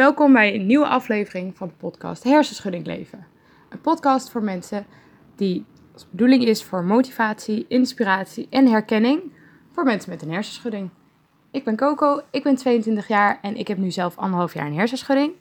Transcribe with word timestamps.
welkom 0.00 0.32
bij 0.32 0.54
een 0.54 0.66
nieuwe 0.66 0.86
aflevering 0.86 1.56
van 1.56 1.68
de 1.68 1.74
podcast 1.74 2.24
Hersenschudding 2.24 2.86
Leven. 2.86 3.26
Een 3.68 3.80
podcast 3.80 4.30
voor 4.30 4.42
mensen 4.42 4.86
die 5.36 5.64
als 5.92 6.06
bedoeling 6.10 6.44
is 6.44 6.64
voor 6.64 6.84
motivatie, 6.84 7.64
inspiratie 7.68 8.46
en 8.50 8.66
herkenning 8.66 9.32
voor 9.72 9.84
mensen 9.84 10.10
met 10.10 10.22
een 10.22 10.30
hersenschudding. 10.30 10.90
Ik 11.50 11.64
ben 11.64 11.76
Coco, 11.76 12.20
ik 12.30 12.42
ben 12.42 12.56
22 12.56 13.08
jaar 13.08 13.38
en 13.42 13.56
ik 13.56 13.68
heb 13.68 13.78
nu 13.78 13.90
zelf 13.90 14.16
anderhalf 14.16 14.54
jaar 14.54 14.66
een 14.66 14.74
hersenschudding. 14.74 15.32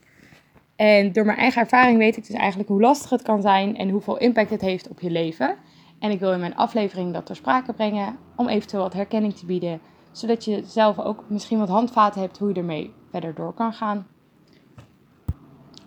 En 0.76 1.12
door 1.12 1.26
mijn 1.26 1.38
eigen 1.38 1.62
ervaring 1.62 1.98
weet 1.98 2.18
ik 2.18 2.28
dus 2.28 2.36
eigenlijk 2.36 2.70
hoe 2.70 2.82
lastig 2.82 3.10
het 3.10 3.22
kan 3.22 3.42
zijn 3.42 3.78
en 3.78 3.90
hoeveel 3.90 4.18
impact 4.18 4.50
het 4.50 4.62
heeft 4.62 4.90
op 4.90 5.00
je 5.00 5.12
leven. 5.12 5.56
En 6.00 6.12
ik 6.12 6.20
wil 6.20 6.34
in 6.34 6.40
mijn 6.40 6.56
aflevering 6.56 7.14
dat 7.14 7.26
ter 7.26 7.36
sprake 7.36 7.74
brengen 7.74 8.18
om 8.36 8.48
eventueel 8.48 8.84
wat 8.84 8.94
herkenning 8.94 9.36
te 9.36 9.46
bieden, 9.46 9.82
zodat 10.12 10.46
je 10.46 10.64
zelf 10.66 11.00
ook 11.00 11.24
misschien 11.28 11.60
wat 11.60 11.70
handvaten 11.70 12.22
hebt 12.22 12.38
hoe 12.38 12.50
je 12.50 12.56
ermee 12.56 12.94
verder 13.12 13.34
door 13.34 13.54
kan 13.54 13.74
gaan. 13.74 14.08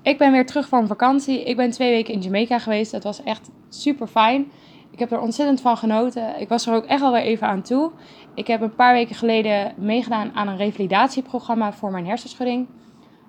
Ik 0.02 0.18
ben 0.18 0.32
weer 0.32 0.46
terug 0.46 0.68
van 0.68 0.86
vakantie. 0.86 1.42
Ik 1.44 1.56
ben 1.56 1.70
twee 1.70 1.90
weken 1.90 2.14
in 2.14 2.20
Jamaica 2.20 2.58
geweest. 2.58 2.92
Dat 2.92 3.04
was 3.04 3.22
echt 3.22 3.50
super 3.68 4.06
fijn. 4.06 4.50
Ik 4.90 4.98
heb 4.98 5.12
er 5.12 5.20
ontzettend 5.20 5.60
van 5.60 5.76
genoten. 5.76 6.40
Ik 6.40 6.48
was 6.48 6.66
er 6.66 6.74
ook 6.74 6.84
echt 6.84 7.02
alweer 7.02 7.22
even 7.22 7.46
aan 7.46 7.62
toe. 7.62 7.90
Ik 8.34 8.46
heb 8.46 8.60
een 8.60 8.74
paar 8.74 8.92
weken 8.92 9.14
geleden 9.14 9.74
meegedaan 9.76 10.34
aan 10.34 10.48
een 10.48 10.56
revalidatieprogramma 10.56 11.72
voor 11.72 11.90
mijn 11.90 12.06
hersenschudding. 12.06 12.66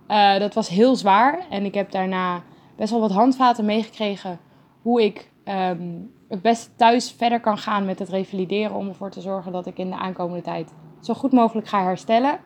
Uh, 0.08 0.40
dat 0.40 0.54
was 0.54 0.70
heel 0.70 0.96
zwaar 0.96 1.46
en 1.49 1.66
ik 1.66 1.73
heb 1.73 1.91
daarna 1.91 2.44
best 2.76 2.91
wel 2.91 2.99
wat 2.99 3.12
handvaten 3.12 3.66
meegekregen 3.66 4.40
hoe 4.82 5.04
ik 5.04 5.32
um, 5.46 6.12
het 6.30 6.41
beste 6.41 6.70
thuis 6.76 7.12
verder 7.12 7.40
kan 7.40 7.58
gaan 7.58 7.85
met 7.85 7.99
het 7.99 8.10
revalideren 8.10 8.76
om 8.76 8.88
ervoor 8.88 9.12
te 9.12 9.21
zorgen 9.21 9.52
dat 9.52 9.66
ik 9.66 9.77
in 9.77 9.90
de 9.90 9.96
aankomende 9.96 10.44
tijd 10.44 10.74
zo 11.02 11.13
goed 11.13 11.32
mogelijk 11.32 11.68
ga 11.68 11.84
herstellen. 11.84 12.40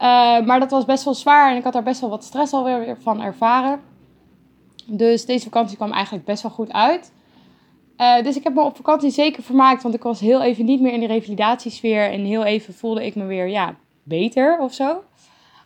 Uh, 0.00 0.46
maar 0.46 0.60
dat 0.60 0.70
was 0.70 0.84
best 0.84 1.04
wel 1.04 1.14
zwaar 1.14 1.50
en 1.50 1.56
ik 1.56 1.64
had 1.64 1.72
daar 1.72 1.82
best 1.82 2.00
wel 2.00 2.10
wat 2.10 2.24
stress 2.24 2.52
alweer 2.52 2.96
van 3.00 3.22
ervaren. 3.22 3.80
Dus 4.86 5.24
deze 5.24 5.44
vakantie 5.44 5.76
kwam 5.76 5.92
eigenlijk 5.92 6.24
best 6.24 6.42
wel 6.42 6.52
goed 6.52 6.72
uit. 6.72 7.12
Uh, 7.96 8.22
dus 8.22 8.36
ik 8.36 8.44
heb 8.44 8.54
me 8.54 8.62
op 8.62 8.76
vakantie 8.76 9.10
zeker 9.10 9.42
vermaakt, 9.42 9.82
want 9.82 9.94
ik 9.94 10.02
was 10.02 10.20
heel 10.20 10.42
even 10.42 10.64
niet 10.64 10.80
meer 10.80 10.92
in 10.92 11.00
de 11.00 11.06
revalidatiesfeer. 11.06 12.10
En 12.12 12.24
heel 12.24 12.44
even 12.44 12.74
voelde 12.74 13.06
ik 13.06 13.14
me 13.14 13.24
weer 13.24 13.48
ja, 13.48 13.74
beter 14.02 14.58
of 14.58 14.74
zo. 14.74 15.02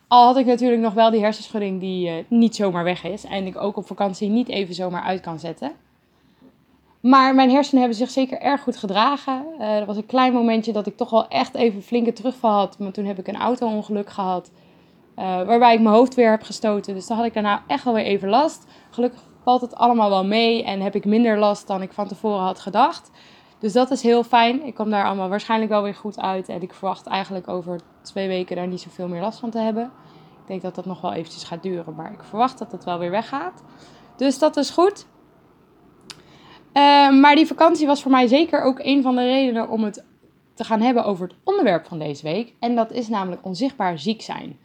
Al 0.07 0.25
had 0.25 0.37
ik 0.37 0.45
natuurlijk 0.45 0.81
nog 0.81 0.93
wel 0.93 1.11
die 1.11 1.21
hersenschudding 1.21 1.79
die 1.79 2.09
uh, 2.09 2.15
niet 2.27 2.55
zomaar 2.55 2.83
weg 2.83 3.03
is. 3.03 3.25
En 3.25 3.45
ik 3.45 3.57
ook 3.57 3.77
op 3.77 3.87
vakantie 3.87 4.29
niet 4.29 4.49
even 4.49 4.73
zomaar 4.73 5.03
uit 5.03 5.21
kan 5.21 5.39
zetten. 5.39 5.71
Maar 7.01 7.35
mijn 7.35 7.49
hersenen 7.49 7.79
hebben 7.79 7.97
zich 7.97 8.09
zeker 8.09 8.39
erg 8.39 8.61
goed 8.61 8.77
gedragen. 8.77 9.45
Uh, 9.59 9.77
er 9.77 9.85
was 9.85 9.97
een 9.97 10.05
klein 10.05 10.33
momentje 10.33 10.73
dat 10.73 10.87
ik 10.87 10.97
toch 10.97 11.09
wel 11.09 11.27
echt 11.27 11.55
even 11.55 11.81
flinke 11.81 12.13
terugval 12.13 12.51
had. 12.51 12.79
Maar 12.79 12.91
toen 12.91 13.05
heb 13.05 13.19
ik 13.19 13.27
een 13.27 13.35
auto-ongeluk 13.35 14.09
gehad. 14.09 14.51
Uh, 15.17 15.25
waarbij 15.25 15.73
ik 15.73 15.81
mijn 15.81 15.95
hoofd 15.95 16.15
weer 16.15 16.29
heb 16.29 16.43
gestoten. 16.43 16.93
Dus 16.93 17.07
dan 17.07 17.17
had 17.17 17.25
ik 17.25 17.33
daarna 17.33 17.63
echt 17.67 17.83
wel 17.83 17.93
weer 17.93 18.03
even 18.03 18.29
last. 18.29 18.65
Gelukkig 18.89 19.21
valt 19.43 19.61
het 19.61 19.75
allemaal 19.75 20.09
wel 20.09 20.25
mee. 20.25 20.63
En 20.63 20.81
heb 20.81 20.95
ik 20.95 21.05
minder 21.05 21.37
last 21.37 21.67
dan 21.67 21.81
ik 21.81 21.91
van 21.91 22.07
tevoren 22.07 22.43
had 22.43 22.59
gedacht. 22.59 23.11
Dus 23.59 23.73
dat 23.73 23.91
is 23.91 24.01
heel 24.01 24.23
fijn. 24.23 24.65
Ik 24.65 24.75
kom 24.75 24.89
daar 24.89 25.05
allemaal 25.05 25.29
waarschijnlijk 25.29 25.71
wel 25.71 25.83
weer 25.83 25.95
goed 25.95 26.19
uit. 26.19 26.49
En 26.49 26.61
ik 26.61 26.73
verwacht 26.73 27.05
eigenlijk 27.05 27.47
over 27.47 27.79
twee 28.01 28.27
weken 28.27 28.55
daar 28.55 28.67
niet 28.67 28.81
zoveel 28.81 29.07
meer 29.07 29.21
last 29.21 29.39
van 29.39 29.49
te 29.49 29.59
hebben. 29.59 29.83
Ik 30.41 30.47
denk 30.47 30.61
dat 30.61 30.75
dat 30.75 30.85
nog 30.85 31.01
wel 31.01 31.13
eventjes 31.13 31.43
gaat 31.43 31.63
duren. 31.63 31.95
Maar 31.95 32.11
ik 32.11 32.23
verwacht 32.23 32.57
dat 32.57 32.71
het 32.71 32.83
wel 32.83 32.99
weer 32.99 33.11
weggaat. 33.11 33.63
Dus 34.15 34.39
dat 34.39 34.57
is 34.57 34.69
goed. 34.69 35.05
Uh, 36.73 37.19
maar 37.19 37.35
die 37.35 37.47
vakantie 37.47 37.87
was 37.87 38.01
voor 38.01 38.11
mij 38.11 38.27
zeker 38.27 38.61
ook 38.61 38.79
een 38.79 39.01
van 39.01 39.15
de 39.15 39.23
redenen 39.23 39.69
om 39.69 39.83
het 39.83 40.03
te 40.53 40.63
gaan 40.63 40.81
hebben 40.81 41.05
over 41.05 41.27
het 41.27 41.37
onderwerp 41.43 41.85
van 41.85 41.99
deze 41.99 42.23
week. 42.23 42.53
En 42.59 42.75
dat 42.75 42.91
is 42.91 43.07
namelijk 43.07 43.45
onzichtbaar 43.45 43.99
ziek 43.99 44.21
zijn. 44.21 44.59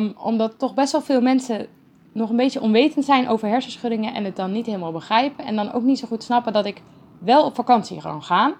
Um, 0.00 0.14
omdat 0.18 0.58
toch 0.58 0.74
best 0.74 0.92
wel 0.92 1.00
veel 1.00 1.20
mensen 1.20 1.66
nog 2.12 2.30
een 2.30 2.36
beetje 2.36 2.60
onwetend 2.60 3.04
zijn 3.04 3.28
over 3.28 3.48
hersenschuddingen 3.48 4.14
en 4.14 4.24
het 4.24 4.36
dan 4.36 4.52
niet 4.52 4.66
helemaal 4.66 4.92
begrijpen. 4.92 5.44
En 5.44 5.56
dan 5.56 5.72
ook 5.72 5.82
niet 5.82 5.98
zo 5.98 6.06
goed 6.06 6.22
snappen 6.22 6.52
dat 6.52 6.66
ik 6.66 6.82
wel 7.18 7.44
op 7.44 7.54
vakantie 7.54 8.00
kan 8.00 8.22
gaan. 8.22 8.54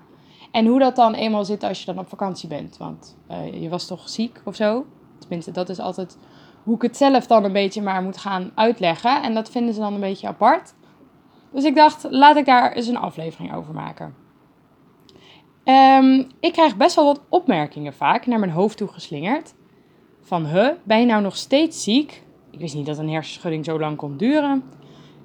En 0.50 0.66
hoe 0.66 0.78
dat 0.78 0.96
dan 0.96 1.14
eenmaal 1.14 1.44
zit 1.44 1.62
als 1.62 1.80
je 1.80 1.86
dan 1.86 1.98
op 1.98 2.08
vakantie 2.08 2.48
bent. 2.48 2.76
Want 2.76 3.16
uh, 3.30 3.62
je 3.62 3.68
was 3.68 3.86
toch 3.86 4.08
ziek 4.08 4.40
of 4.44 4.56
zo. 4.56 4.86
Tenminste, 5.18 5.50
dat 5.50 5.68
is 5.68 5.78
altijd 5.78 6.18
hoe 6.62 6.74
ik 6.74 6.82
het 6.82 6.96
zelf 6.96 7.26
dan 7.26 7.44
een 7.44 7.52
beetje 7.52 7.82
maar 7.82 8.02
moet 8.02 8.16
gaan 8.16 8.50
uitleggen. 8.54 9.22
En 9.22 9.34
dat 9.34 9.50
vinden 9.50 9.74
ze 9.74 9.80
dan 9.80 9.94
een 9.94 10.00
beetje 10.00 10.26
apart. 10.26 10.74
Dus 11.54 11.64
ik 11.64 11.74
dacht, 11.74 12.06
laat 12.10 12.36
ik 12.36 12.44
daar 12.44 12.72
eens 12.72 12.86
een 12.86 12.96
aflevering 12.96 13.54
over 13.54 13.74
maken. 13.74 14.14
Um, 15.64 16.26
ik 16.40 16.52
krijg 16.52 16.76
best 16.76 16.96
wel 16.96 17.04
wat 17.04 17.20
opmerkingen 17.28 17.94
vaak 17.94 18.26
naar 18.26 18.38
mijn 18.38 18.50
hoofd 18.50 18.76
toe 18.76 18.88
geslingerd. 18.88 19.54
Van, 20.20 20.46
huh, 20.46 20.68
ben 20.82 21.00
je 21.00 21.06
nou 21.06 21.22
nog 21.22 21.36
steeds 21.36 21.82
ziek? 21.82 22.22
Ik 22.50 22.58
wist 22.58 22.74
niet 22.74 22.86
dat 22.86 22.98
een 22.98 23.08
hersenschudding 23.08 23.64
zo 23.64 23.78
lang 23.78 23.96
kon 23.96 24.16
duren. 24.16 24.62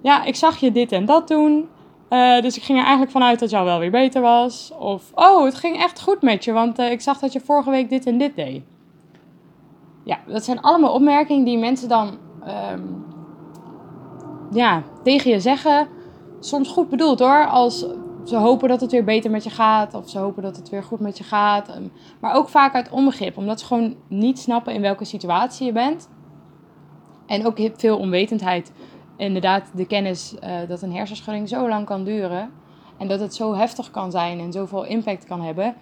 Ja, 0.01 0.23
ik 0.23 0.35
zag 0.35 0.57
je 0.57 0.72
dit 0.72 0.91
en 0.91 1.06
dat 1.06 1.28
doen. 1.28 1.69
Uh, 2.09 2.41
dus 2.41 2.57
ik 2.57 2.63
ging 2.63 2.78
er 2.78 2.84
eigenlijk 2.84 3.12
vanuit 3.12 3.39
dat 3.39 3.50
jou 3.50 3.66
wel 3.66 3.79
weer 3.79 3.91
beter 3.91 4.22
was. 4.22 4.73
Of, 4.79 5.12
oh, 5.13 5.44
het 5.44 5.56
ging 5.56 5.78
echt 5.78 6.01
goed 6.01 6.22
met 6.22 6.44
je, 6.44 6.51
want 6.51 6.79
uh, 6.79 6.91
ik 6.91 7.01
zag 7.01 7.19
dat 7.19 7.34
je 7.34 7.39
vorige 7.39 7.69
week 7.69 7.89
dit 7.89 8.06
en 8.06 8.18
dit 8.18 8.35
deed. 8.35 8.63
Ja, 10.03 10.19
dat 10.28 10.44
zijn 10.44 10.62
allemaal 10.62 10.94
opmerkingen 10.94 11.45
die 11.45 11.57
mensen 11.57 11.89
dan 11.89 12.18
um, 12.72 13.06
ja, 14.51 14.84
tegen 15.03 15.31
je 15.31 15.39
zeggen 15.39 15.88
soms 16.39 16.69
goed 16.69 16.89
bedoeld 16.89 17.19
hoor. 17.19 17.47
Als 17.47 17.85
ze 18.25 18.35
hopen 18.35 18.69
dat 18.69 18.81
het 18.81 18.91
weer 18.91 19.03
beter 19.03 19.31
met 19.31 19.44
je 19.44 19.50
gaat. 19.50 19.94
Of 19.94 20.09
ze 20.09 20.19
hopen 20.19 20.44
dat 20.44 20.55
het 20.55 20.69
weer 20.69 20.83
goed 20.83 21.00
met 21.00 21.17
je 21.17 21.23
gaat. 21.23 21.67
Ehm, 21.67 21.83
maar 22.19 22.35
ook 22.35 22.50
vaak 22.50 22.73
uit 22.73 22.89
onbegrip. 22.89 23.38
Omdat 23.38 23.59
ze 23.59 23.66
gewoon 23.66 23.95
niet 24.07 24.39
snappen 24.39 24.73
in 24.73 24.81
welke 24.81 25.05
situatie 25.05 25.66
je 25.66 25.72
bent. 25.72 26.09
En 27.25 27.45
ook 27.45 27.57
veel 27.75 27.97
onwetendheid. 27.97 28.72
Inderdaad, 29.17 29.72
de 29.73 29.85
kennis 29.85 30.35
uh, 30.44 30.50
dat 30.67 30.81
een 30.81 30.94
hersenschudding 30.94 31.50
zo 31.50 31.67
lang 31.69 31.85
kan 31.85 32.03
duren. 32.03 32.51
En 32.97 33.07
dat 33.07 33.19
het 33.19 33.35
zo 33.35 33.56
heftig 33.56 33.91
kan 33.91 34.11
zijn 34.11 34.39
en 34.39 34.51
zoveel 34.51 34.85
impact 34.85 35.25
kan 35.25 35.41
hebben. 35.41 35.75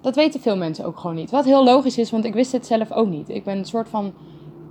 Dat 0.00 0.14
weten 0.14 0.40
veel 0.40 0.56
mensen 0.56 0.84
ook 0.84 0.98
gewoon 0.98 1.16
niet. 1.16 1.30
Wat 1.30 1.44
heel 1.44 1.64
logisch 1.64 1.98
is, 1.98 2.10
want 2.10 2.24
ik 2.24 2.34
wist 2.34 2.52
het 2.52 2.66
zelf 2.66 2.92
ook 2.92 3.08
niet. 3.08 3.28
Ik 3.28 3.44
ben 3.44 3.58
een 3.58 3.64
soort 3.64 3.88
van 3.88 4.12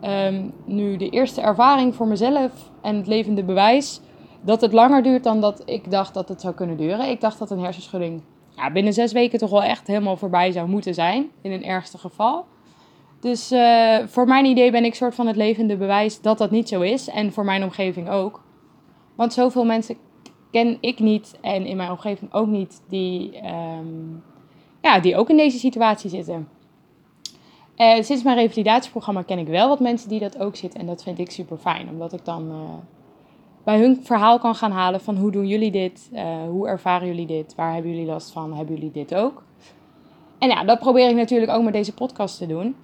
um, 0.04 0.54
nu 0.66 0.98
de 0.98 1.10
eerste 1.10 1.42
ervaring 1.42 1.96
voor 1.96 2.08
mezelf 2.08 2.52
en 2.82 2.96
het 2.96 3.08
levende 3.08 3.44
bewijs 3.44 4.02
dat 4.42 4.62
het 4.62 4.74
langer 4.74 5.04
duurt 5.04 5.24
dan 5.24 5.42
dat 5.42 5.62
ik 5.66 5.92
dacht 5.92 6.14
dat 6.14 6.30
het 6.30 6.42
zou 6.42 6.54
kunnen 6.54 6.78
duren. 6.78 7.10
Ik 7.10 7.22
dacht 7.22 7.40
dat 7.40 7.52
een 7.52 7.60
hersenschudding 7.60 8.22
ja, 8.56 8.72
binnen 8.72 8.94
zes 8.94 9.12
weken 9.12 9.40
toch 9.40 9.50
wel 9.50 9.64
echt 9.64 9.88
helemaal 9.88 10.18
voorbij 10.18 10.52
zou 10.52 10.68
moeten 10.68 10.94
zijn, 10.94 11.30
in 11.42 11.52
een 11.52 11.64
ergste 11.66 11.98
geval. 11.98 12.46
Dus 13.20 13.52
uh, 13.52 13.98
voor 14.06 14.28
mijn 14.28 14.46
idee 14.46 14.72
ben 14.72 14.86
ik 14.86 14.96
soort 14.96 15.16
van 15.16 15.28
het 15.28 15.36
levende 15.36 15.78
bewijs 15.78 16.22
dat 16.22 16.38
dat 16.38 16.52
niet 16.52 16.70
zo 16.70 16.82
is. 16.82 17.08
En 17.08 17.34
voor 17.34 17.46
mijn 17.46 17.64
omgeving 17.64 18.10
ook. 18.10 18.44
Want 19.16 19.34
zoveel 19.34 19.66
mensen 19.66 19.98
ken 20.52 20.78
ik 20.80 21.00
niet 21.00 21.38
en 21.42 21.66
in 21.66 21.78
mijn 21.78 21.92
omgeving 21.92 22.34
ook 22.34 22.48
niet 22.48 22.82
die, 22.88 23.48
um, 23.48 24.24
ja, 24.82 25.00
die 25.00 25.16
ook 25.16 25.30
in 25.30 25.38
deze 25.38 25.60
situatie 25.60 26.10
zitten. 26.10 26.48
Uh, 27.78 28.02
sinds 28.02 28.24
mijn 28.24 28.38
revalidatieprogramma 28.38 29.22
ken 29.22 29.40
ik 29.40 29.48
wel 29.48 29.68
wat 29.68 29.80
mensen 29.80 30.10
die 30.10 30.20
dat 30.20 30.40
ook 30.40 30.56
zitten. 30.56 30.80
En 30.80 30.86
dat 30.86 31.04
vind 31.04 31.20
ik 31.20 31.32
super 31.32 31.58
fijn, 31.58 31.90
omdat 31.90 32.14
ik 32.14 32.26
dan 32.26 32.52
uh, 32.52 32.60
bij 33.64 33.80
hun 33.80 34.00
verhaal 34.04 34.40
kan 34.40 34.56
gaan 34.56 34.72
halen 34.72 35.02
van 35.02 35.18
hoe 35.18 35.32
doen 35.32 35.48
jullie 35.48 35.72
dit, 35.72 36.10
uh, 36.14 36.22
hoe 36.50 36.68
ervaren 36.68 37.08
jullie 37.08 37.28
dit, 37.28 37.56
waar 37.56 37.74
hebben 37.74 37.92
jullie 37.92 38.08
last 38.08 38.32
van, 38.32 38.54
hebben 38.54 38.76
jullie 38.76 38.92
dit 38.92 39.16
ook. 39.16 39.44
En 40.38 40.50
ja, 40.50 40.64
dat 40.64 40.80
probeer 40.80 41.10
ik 41.10 41.16
natuurlijk 41.16 41.52
ook 41.52 41.64
met 41.64 41.74
deze 41.74 41.94
podcast 41.94 42.38
te 42.38 42.48
doen. 42.48 42.76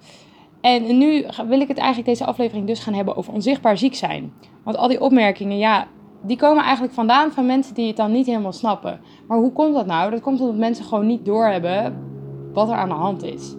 En 0.60 0.98
nu 0.98 1.26
wil 1.48 1.60
ik 1.60 1.68
het 1.68 1.78
eigenlijk 1.78 2.08
deze 2.08 2.24
aflevering 2.24 2.66
dus 2.66 2.80
gaan 2.80 2.94
hebben 2.94 3.16
over 3.16 3.32
onzichtbaar 3.32 3.78
ziek 3.78 3.94
zijn. 3.94 4.32
Want 4.62 4.76
al 4.76 4.88
die 4.88 5.00
opmerkingen, 5.00 5.58
ja, 5.58 5.86
die 6.22 6.36
komen 6.36 6.64
eigenlijk 6.64 6.94
vandaan 6.94 7.32
van 7.32 7.46
mensen 7.46 7.74
die 7.74 7.86
het 7.86 7.96
dan 7.96 8.12
niet 8.12 8.26
helemaal 8.26 8.52
snappen. 8.52 9.00
Maar 9.28 9.38
hoe 9.38 9.52
komt 9.52 9.74
dat 9.74 9.86
nou? 9.86 10.10
Dat 10.10 10.20
komt 10.20 10.40
omdat 10.40 10.56
mensen 10.56 10.84
gewoon 10.84 11.06
niet 11.06 11.24
doorhebben 11.24 12.04
wat 12.52 12.68
er 12.68 12.74
aan 12.74 12.88
de 12.88 12.94
hand 12.94 13.22
is. 13.22 13.54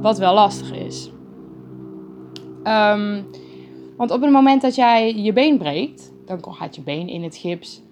Wat 0.00 0.18
wel 0.18 0.34
lastig 0.34 0.72
is. 0.72 1.10
Um, 2.64 3.26
want 3.96 4.10
op 4.10 4.20
het 4.20 4.30
moment 4.30 4.62
dat 4.62 4.74
jij 4.74 5.14
je 5.14 5.32
been 5.32 5.58
breekt, 5.58 6.12
dan 6.28 6.54
gaat 6.54 6.74
je 6.74 6.82
been 6.82 7.08
in 7.08 7.22
het 7.22 7.36
gips. 7.36 7.82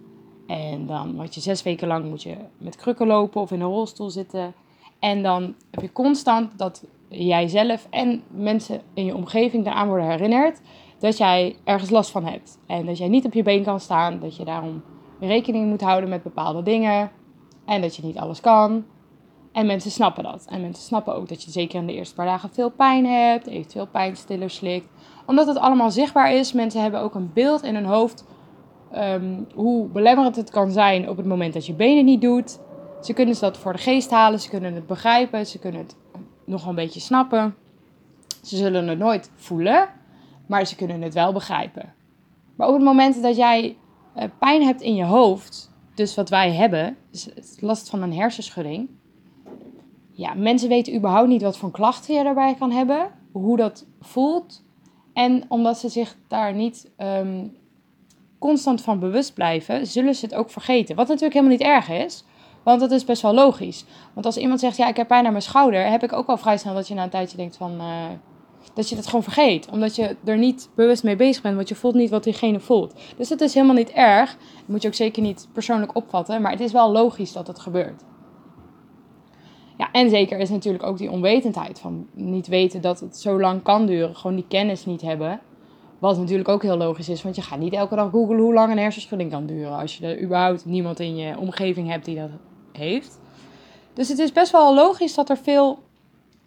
En 0.46 0.86
dan 0.86 1.14
moet 1.14 1.34
je 1.34 1.40
zes 1.40 1.62
weken 1.62 1.88
lang 1.88 2.08
moet 2.08 2.22
je 2.22 2.36
met 2.58 2.76
krukken 2.76 3.06
lopen 3.06 3.40
of 3.40 3.50
in 3.50 3.60
een 3.60 3.68
rolstoel 3.68 4.10
zitten. 4.10 4.54
En 4.98 5.22
dan 5.22 5.54
heb 5.70 5.82
je 5.82 5.92
constant 5.92 6.58
dat 6.58 6.84
jij 7.08 7.48
zelf 7.48 7.86
en 7.90 8.22
mensen 8.30 8.80
in 8.94 9.04
je 9.04 9.14
omgeving 9.14 9.66
eraan 9.66 9.88
worden 9.88 10.10
herinnerd 10.10 10.60
dat 10.98 11.16
jij 11.16 11.56
ergens 11.64 11.90
last 11.90 12.10
van 12.10 12.24
hebt. 12.24 12.58
En 12.66 12.86
dat 12.86 12.98
jij 12.98 13.08
niet 13.08 13.24
op 13.24 13.32
je 13.32 13.42
been 13.42 13.64
kan 13.64 13.80
staan, 13.80 14.18
dat 14.20 14.36
je 14.36 14.44
daarom 14.44 14.82
rekening 15.20 15.68
moet 15.68 15.80
houden 15.80 16.08
met 16.08 16.22
bepaalde 16.22 16.62
dingen. 16.62 17.10
En 17.64 17.80
dat 17.80 17.96
je 17.96 18.02
niet 18.02 18.18
alles 18.18 18.40
kan. 18.40 18.84
En 19.56 19.67
mensen 19.67 19.91
snappen 19.91 20.23
dat. 20.23 20.47
En 20.49 20.61
mensen 20.61 20.85
snappen 20.85 21.14
ook 21.14 21.29
dat 21.29 21.43
je 21.43 21.50
zeker 21.50 21.81
in 21.81 21.87
de 21.87 21.94
eerste 21.94 22.14
paar 22.14 22.26
dagen 22.26 22.50
veel 22.53 22.70
pijn 22.70 23.06
hebt, 23.06 23.47
eventueel 23.47 23.87
pijnstiller 23.87 24.50
slikt. 24.50 24.88
Omdat 25.26 25.47
het 25.47 25.56
allemaal 25.56 25.91
zichtbaar 25.91 26.32
is. 26.32 26.53
Mensen 26.53 26.82
hebben 26.82 27.00
ook 27.00 27.14
een 27.14 27.31
beeld 27.32 27.62
in 27.62 27.75
hun 27.75 27.85
hoofd 27.85 28.25
um, 28.94 29.47
hoe 29.55 29.87
belemmerend 29.88 30.37
het 30.37 30.50
kan 30.50 30.70
zijn 30.70 31.08
op 31.08 31.17
het 31.17 31.26
moment 31.26 31.55
dat 31.55 31.67
je 31.67 31.73
benen 31.73 32.05
niet 32.05 32.20
doet. 32.20 32.58
Ze 33.00 33.12
kunnen 33.12 33.35
ze 33.35 33.41
dat 33.41 33.56
voor 33.56 33.73
de 33.73 33.79
geest 33.79 34.11
halen, 34.11 34.41
ze 34.41 34.49
kunnen 34.49 34.75
het 34.75 34.87
begrijpen, 34.87 35.47
ze 35.47 35.58
kunnen 35.58 35.81
het 35.81 35.97
nog 36.44 36.67
een 36.67 36.75
beetje 36.75 37.00
snappen. 37.00 37.55
Ze 38.43 38.56
zullen 38.56 38.88
het 38.88 38.99
nooit 38.99 39.31
voelen. 39.35 39.88
maar 40.47 40.67
ze 40.67 40.76
kunnen 40.76 41.03
het 41.03 41.14
wel 41.14 41.32
begrijpen. 41.32 41.94
Maar 42.56 42.69
op 42.69 42.75
het 42.75 42.85
moment 42.85 43.23
dat 43.23 43.37
jij 43.37 43.76
eh, 44.14 44.29
pijn 44.38 44.62
hebt 44.62 44.81
in 44.81 44.94
je 44.94 45.05
hoofd, 45.05 45.73
dus 45.94 46.14
wat 46.14 46.29
wij 46.29 46.53
hebben, 46.53 46.97
is 47.11 47.29
last 47.61 47.91
van 47.91 48.03
een 48.03 48.12
hersenschudding. 48.12 48.88
Ja, 50.16 50.34
mensen 50.34 50.68
weten 50.68 50.94
überhaupt 50.94 51.28
niet 51.28 51.42
wat 51.42 51.56
voor 51.56 51.70
klachten 51.70 52.14
je 52.14 52.22
daarbij 52.22 52.54
kan 52.54 52.70
hebben, 52.70 53.10
hoe 53.32 53.56
dat 53.56 53.86
voelt. 54.00 54.62
En 55.12 55.44
omdat 55.48 55.78
ze 55.78 55.88
zich 55.88 56.16
daar 56.28 56.54
niet 56.54 56.90
ehm, 56.96 57.46
constant 58.38 58.82
van 58.82 58.98
bewust 58.98 59.34
blijven, 59.34 59.86
zullen 59.86 60.14
ze 60.14 60.24
het 60.24 60.34
ook 60.34 60.50
vergeten. 60.50 60.96
Wat 60.96 61.06
natuurlijk 61.08 61.34
helemaal 61.34 61.56
niet 61.56 61.66
erg 61.66 61.88
is, 61.88 62.24
want 62.62 62.80
dat 62.80 62.90
is 62.90 63.04
best 63.04 63.22
wel 63.22 63.34
logisch. 63.34 63.84
Want 64.12 64.26
als 64.26 64.36
iemand 64.36 64.60
zegt, 64.60 64.76
ja, 64.76 64.88
ik 64.88 64.96
heb 64.96 65.08
pijn 65.08 65.24
aan 65.24 65.30
mijn 65.30 65.42
schouder, 65.42 65.90
heb 65.90 66.02
ik 66.02 66.12
ook 66.12 66.26
al 66.26 66.36
vrij 66.36 66.56
snel 66.56 66.74
dat 66.74 66.88
je 66.88 66.94
na 66.94 67.02
een 67.02 67.10
tijdje 67.10 67.36
denkt 67.36 67.56
van, 67.56 67.72
uh, 67.80 68.04
dat 68.74 68.88
je 68.88 68.96
dat 68.96 69.06
gewoon 69.06 69.22
vergeet. 69.22 69.69
Omdat 69.70 69.96
je 69.96 70.16
er 70.24 70.38
niet 70.38 70.69
bewust 70.74 71.02
mee 71.02 71.16
bezig 71.16 71.42
bent, 71.42 71.56
want 71.56 71.69
je 71.69 71.74
voelt 71.74 71.94
niet 71.94 72.10
wat 72.10 72.24
diegene 72.24 72.60
voelt. 72.60 72.94
Dus 73.16 73.28
dat 73.28 73.40
is 73.40 73.54
helemaal 73.54 73.76
niet 73.76 73.90
erg. 73.90 74.36
Moet 74.66 74.82
je 74.82 74.88
ook 74.88 74.94
zeker 74.94 75.22
niet 75.22 75.48
persoonlijk 75.52 75.96
opvatten, 75.96 76.42
maar 76.42 76.50
het 76.50 76.60
is 76.60 76.72
wel 76.72 76.92
logisch 76.92 77.32
dat 77.32 77.46
het 77.46 77.58
gebeurt. 77.58 78.02
Ja, 79.78 79.88
en 79.93 80.11
zeker 80.11 80.38
is 80.38 80.50
natuurlijk 80.50 80.84
ook 80.84 80.99
die 80.99 81.11
onwetendheid 81.11 81.78
van 81.78 82.06
niet 82.12 82.46
weten 82.46 82.81
dat 82.81 83.00
het 83.00 83.17
zo 83.17 83.40
lang 83.40 83.62
kan 83.62 83.87
duren. 83.87 84.17
Gewoon 84.17 84.37
die 84.37 84.46
kennis 84.49 84.87
niet 84.87 85.00
hebben. 85.00 85.40
Wat 85.99 86.19
natuurlijk 86.19 86.49
ook 86.49 86.62
heel 86.62 86.76
logisch 86.76 87.08
is, 87.08 87.23
want 87.23 87.37
je 87.37 87.43
gaat 87.43 87.58
niet 87.58 87.73
elke 87.73 87.96
dag 87.96 88.11
googlen 88.11 88.38
hoe 88.38 88.55
lang 88.55 88.73
een 88.73 88.78
hersenschudding 88.78 89.31
kan 89.31 89.46
duren. 89.46 89.78
Als 89.78 89.96
je 89.96 90.06
er 90.06 90.23
überhaupt 90.23 90.64
niemand 90.64 91.00
in 91.00 91.17
je 91.17 91.38
omgeving 91.38 91.88
hebt 91.88 92.05
die 92.05 92.17
dat 92.17 92.31
heeft. 92.73 93.20
Dus 93.93 94.08
het 94.08 94.19
is 94.19 94.32
best 94.32 94.52
wel 94.52 94.75
logisch 94.75 95.14
dat 95.14 95.28
er 95.28 95.37
veel 95.37 95.79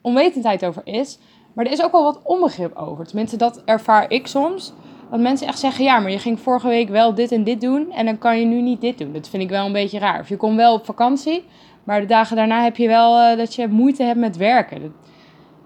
onwetendheid 0.01 0.65
over 0.65 0.81
is. 0.85 1.19
Maar 1.53 1.65
er 1.65 1.71
is 1.71 1.83
ook 1.83 1.91
wel 1.91 2.03
wat 2.03 2.19
onbegrip 2.23 2.75
over. 2.75 3.05
Tenminste, 3.05 3.37
dat 3.37 3.61
ervaar 3.65 4.11
ik 4.11 4.27
soms. 4.27 4.73
Dat 5.09 5.19
mensen 5.19 5.47
echt 5.47 5.59
zeggen, 5.59 5.83
ja, 5.83 5.99
maar 5.99 6.11
je 6.11 6.19
ging 6.19 6.39
vorige 6.39 6.67
week 6.67 6.89
wel 6.89 7.13
dit 7.13 7.31
en 7.31 7.43
dit 7.43 7.61
doen 7.61 7.91
en 7.91 8.05
dan 8.05 8.17
kan 8.17 8.39
je 8.39 8.45
nu 8.45 8.61
niet 8.61 8.81
dit 8.81 8.97
doen. 8.97 9.13
Dat 9.13 9.29
vind 9.29 9.43
ik 9.43 9.49
wel 9.49 9.65
een 9.65 9.71
beetje 9.71 9.99
raar. 9.99 10.19
Of 10.19 10.29
je 10.29 10.37
komt 10.37 10.55
wel 10.55 10.73
op 10.73 10.85
vakantie, 10.85 11.43
maar 11.89 12.01
de 12.01 12.05
dagen 12.05 12.35
daarna 12.35 12.63
heb 12.63 12.75
je 12.75 12.87
wel 12.87 13.31
uh, 13.31 13.37
dat 13.37 13.55
je 13.55 13.67
moeite 13.67 14.03
hebt 14.03 14.19
met 14.19 14.37
werken. 14.37 14.81
Dat 14.81 14.91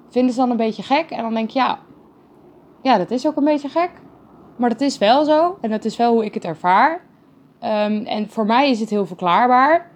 vinden 0.09 0.33
ze 0.33 0.39
dan 0.39 0.49
een 0.49 0.57
beetje 0.57 0.83
gek. 0.83 1.09
En 1.09 1.21
dan 1.21 1.33
denk 1.33 1.49
je, 1.49 1.59
ja, 1.59 1.79
ja, 2.81 2.97
dat 2.97 3.11
is 3.11 3.27
ook 3.27 3.35
een 3.35 3.43
beetje 3.43 3.69
gek. 3.69 3.91
Maar 4.55 4.69
dat 4.69 4.81
is 4.81 4.97
wel 4.97 5.25
zo. 5.25 5.57
En 5.61 5.69
dat 5.69 5.85
is 5.85 5.97
wel 5.97 6.13
hoe 6.13 6.25
ik 6.25 6.33
het 6.33 6.45
ervaar. 6.45 6.91
Um, 7.61 8.05
en 8.05 8.29
voor 8.29 8.45
mij 8.45 8.69
is 8.69 8.79
het 8.79 8.89
heel 8.89 9.05
verklaarbaar. 9.05 9.91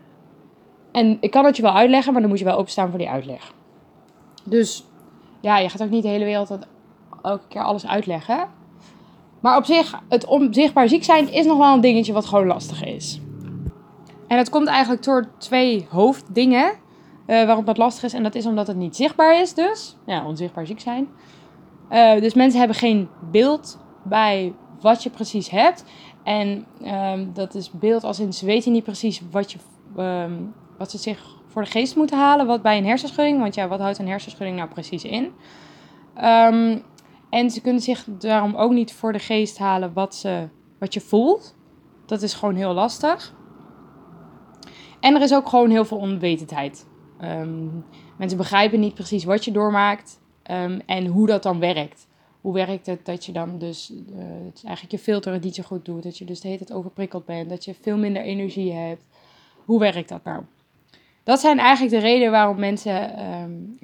En 0.91 1.17
ik 1.19 1.31
kan 1.31 1.45
het 1.45 1.55
je 1.55 1.61
wel 1.61 1.75
uitleggen, 1.75 2.11
maar 2.11 2.21
dan 2.21 2.29
moet 2.29 2.39
je 2.39 2.45
wel 2.45 2.57
openstaan 2.57 2.89
voor 2.89 2.99
die 2.99 3.09
uitleg. 3.09 3.53
Dus 4.43 4.85
ja, 5.41 5.57
je 5.57 5.69
gaat 5.69 5.83
ook 5.83 5.89
niet 5.89 6.03
de 6.03 6.09
hele 6.09 6.25
wereld 6.25 6.57
elke 7.21 7.47
keer 7.47 7.63
alles 7.63 7.87
uitleggen. 7.87 8.47
Maar 9.39 9.57
op 9.57 9.65
zich, 9.65 10.01
het 10.09 10.25
onzichtbaar 10.25 10.89
ziek 10.89 11.03
zijn 11.03 11.31
is 11.31 11.45
nog 11.45 11.57
wel 11.57 11.73
een 11.73 11.81
dingetje 11.81 12.13
wat 12.13 12.25
gewoon 12.25 12.47
lastig 12.47 12.83
is. 12.83 13.21
En 14.27 14.37
dat 14.37 14.49
komt 14.49 14.67
eigenlijk 14.67 15.03
door 15.03 15.27
twee 15.37 15.87
hoofddingen 15.89 16.71
uh, 17.27 17.45
waarom 17.45 17.65
dat 17.65 17.77
lastig 17.77 18.03
is. 18.03 18.13
En 18.13 18.23
dat 18.23 18.35
is 18.35 18.45
omdat 18.45 18.67
het 18.67 18.77
niet 18.77 18.95
zichtbaar 18.95 19.41
is 19.41 19.53
dus. 19.53 19.97
Ja, 20.05 20.25
onzichtbaar 20.25 20.67
ziek 20.67 20.79
zijn. 20.79 21.07
Uh, 21.91 22.21
dus 22.21 22.33
mensen 22.33 22.59
hebben 22.59 22.77
geen 22.77 23.09
beeld 23.31 23.79
bij 24.03 24.53
wat 24.81 25.03
je 25.03 25.09
precies 25.09 25.49
hebt. 25.49 25.83
En 26.23 26.65
um, 26.83 27.33
dat 27.33 27.55
is 27.55 27.71
beeld 27.71 28.03
als 28.03 28.19
in 28.19 28.33
ze 28.33 28.45
weten 28.45 28.71
niet 28.71 28.83
precies 28.83 29.21
wat, 29.31 29.51
je, 29.51 29.59
um, 29.97 30.53
wat 30.77 30.91
ze 30.91 30.97
zich 30.97 31.35
voor 31.47 31.63
de 31.63 31.69
geest 31.69 31.95
moeten 31.95 32.17
halen. 32.17 32.47
Wat 32.47 32.61
bij 32.61 32.77
een 32.77 32.85
hersenschudding. 32.85 33.39
Want 33.39 33.55
ja, 33.55 33.67
wat 33.67 33.79
houdt 33.79 33.97
een 33.97 34.07
hersenschudding 34.07 34.57
nou 34.57 34.69
precies 34.69 35.03
in? 35.03 35.31
Um, 36.23 36.83
en 37.29 37.51
ze 37.51 37.61
kunnen 37.61 37.81
zich 37.81 38.05
daarom 38.07 38.55
ook 38.55 38.71
niet 38.71 38.93
voor 38.93 39.13
de 39.13 39.19
geest 39.19 39.57
halen 39.57 39.93
wat, 39.93 40.15
ze, 40.15 40.47
wat 40.79 40.93
je 40.93 41.01
voelt. 41.01 41.55
Dat 42.05 42.21
is 42.21 42.33
gewoon 42.33 42.55
heel 42.55 42.73
lastig. 42.73 43.35
En 44.99 45.15
er 45.15 45.21
is 45.21 45.33
ook 45.33 45.49
gewoon 45.49 45.69
heel 45.69 45.85
veel 45.85 45.97
onwetendheid. 45.97 46.85
Um, 47.21 47.85
mensen 48.17 48.37
begrijpen 48.37 48.79
niet 48.79 48.93
precies 48.93 49.23
wat 49.23 49.45
je 49.45 49.51
doormaakt 49.51 50.19
um, 50.51 50.81
en 50.85 51.05
hoe 51.05 51.27
dat 51.27 51.43
dan 51.43 51.59
werkt. 51.59 52.07
Hoe 52.41 52.53
werkt 52.53 52.85
het 52.85 53.05
dat 53.05 53.25
je 53.25 53.31
dan 53.31 53.57
dus 53.57 53.91
uh, 53.91 53.97
het 54.45 54.61
eigenlijk 54.65 54.91
je 54.91 54.99
filter 54.99 55.33
het 55.33 55.43
niet 55.43 55.55
zo 55.55 55.63
goed 55.63 55.85
doet, 55.85 56.03
dat 56.03 56.17
je 56.17 56.25
dus 56.25 56.41
de 56.41 56.47
hele 56.47 56.65
tijd 56.65 56.77
overprikkeld 56.79 57.25
bent, 57.25 57.49
dat 57.49 57.65
je 57.65 57.75
veel 57.81 57.97
minder 57.97 58.21
energie 58.21 58.73
hebt. 58.73 59.07
Hoe 59.65 59.79
werkt 59.79 60.09
dat 60.09 60.23
nou? 60.23 60.43
Dat 61.23 61.39
zijn 61.39 61.59
eigenlijk 61.59 61.95
de 61.95 62.01
redenen 62.01 62.31
waarom 62.31 62.59
mensen 62.59 62.93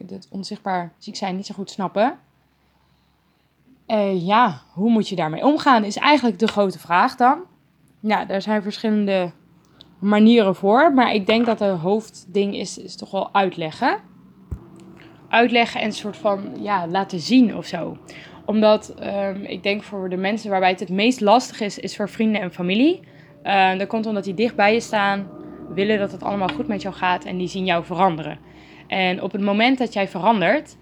het 0.07 0.27
onzichtbaar 0.31 0.93
ziek 0.97 1.15
zijn 1.15 1.35
niet 1.35 1.45
zo 1.45 1.53
goed 1.53 1.69
snappen. 1.69 2.19
Uh, 3.87 4.25
ja, 4.25 4.61
hoe 4.73 4.89
moet 4.89 5.09
je 5.09 5.15
daarmee 5.15 5.45
omgaan, 5.45 5.83
is 5.83 5.97
eigenlijk 5.97 6.39
de 6.39 6.47
grote 6.47 6.79
vraag 6.79 7.15
dan. 7.15 7.39
Ja, 7.99 8.25
daar 8.25 8.41
zijn 8.41 8.61
verschillende 8.61 9.31
manieren 10.03 10.55
voor. 10.55 10.93
Maar 10.93 11.13
ik 11.13 11.25
denk 11.25 11.45
dat 11.45 11.59
het 11.59 11.79
hoofdding 11.79 12.55
is, 12.55 12.77
is 12.77 12.95
toch 12.95 13.11
wel 13.11 13.33
uitleggen. 13.33 13.97
Uitleggen 15.29 15.81
en 15.81 15.85
een 15.85 15.93
soort 15.93 16.17
van 16.17 16.41
ja, 16.59 16.87
laten 16.87 17.19
zien 17.19 17.57
of 17.57 17.65
zo. 17.65 17.97
Omdat 18.45 18.95
um, 19.03 19.43
ik 19.43 19.63
denk 19.63 19.83
voor 19.83 20.09
de 20.09 20.17
mensen 20.17 20.49
waarbij 20.49 20.69
het 20.69 20.79
het 20.79 20.89
meest 20.89 21.21
lastig 21.21 21.59
is, 21.59 21.79
is 21.79 21.95
voor 21.95 22.09
vrienden 22.09 22.41
en 22.41 22.51
familie. 22.51 22.99
Uh, 23.43 23.77
dat 23.77 23.87
komt 23.87 24.05
omdat 24.05 24.23
die 24.23 24.33
dicht 24.33 24.55
bij 24.55 24.73
je 24.73 24.79
staan, 24.79 25.27
willen 25.73 25.99
dat 25.99 26.11
het 26.11 26.23
allemaal 26.23 26.47
goed 26.47 26.67
met 26.67 26.81
jou 26.81 26.95
gaat 26.95 27.25
en 27.25 27.37
die 27.37 27.47
zien 27.47 27.65
jou 27.65 27.85
veranderen. 27.85 28.37
En 28.87 29.21
op 29.21 29.31
het 29.31 29.41
moment 29.41 29.77
dat 29.77 29.93
jij 29.93 30.07
verandert, 30.07 30.77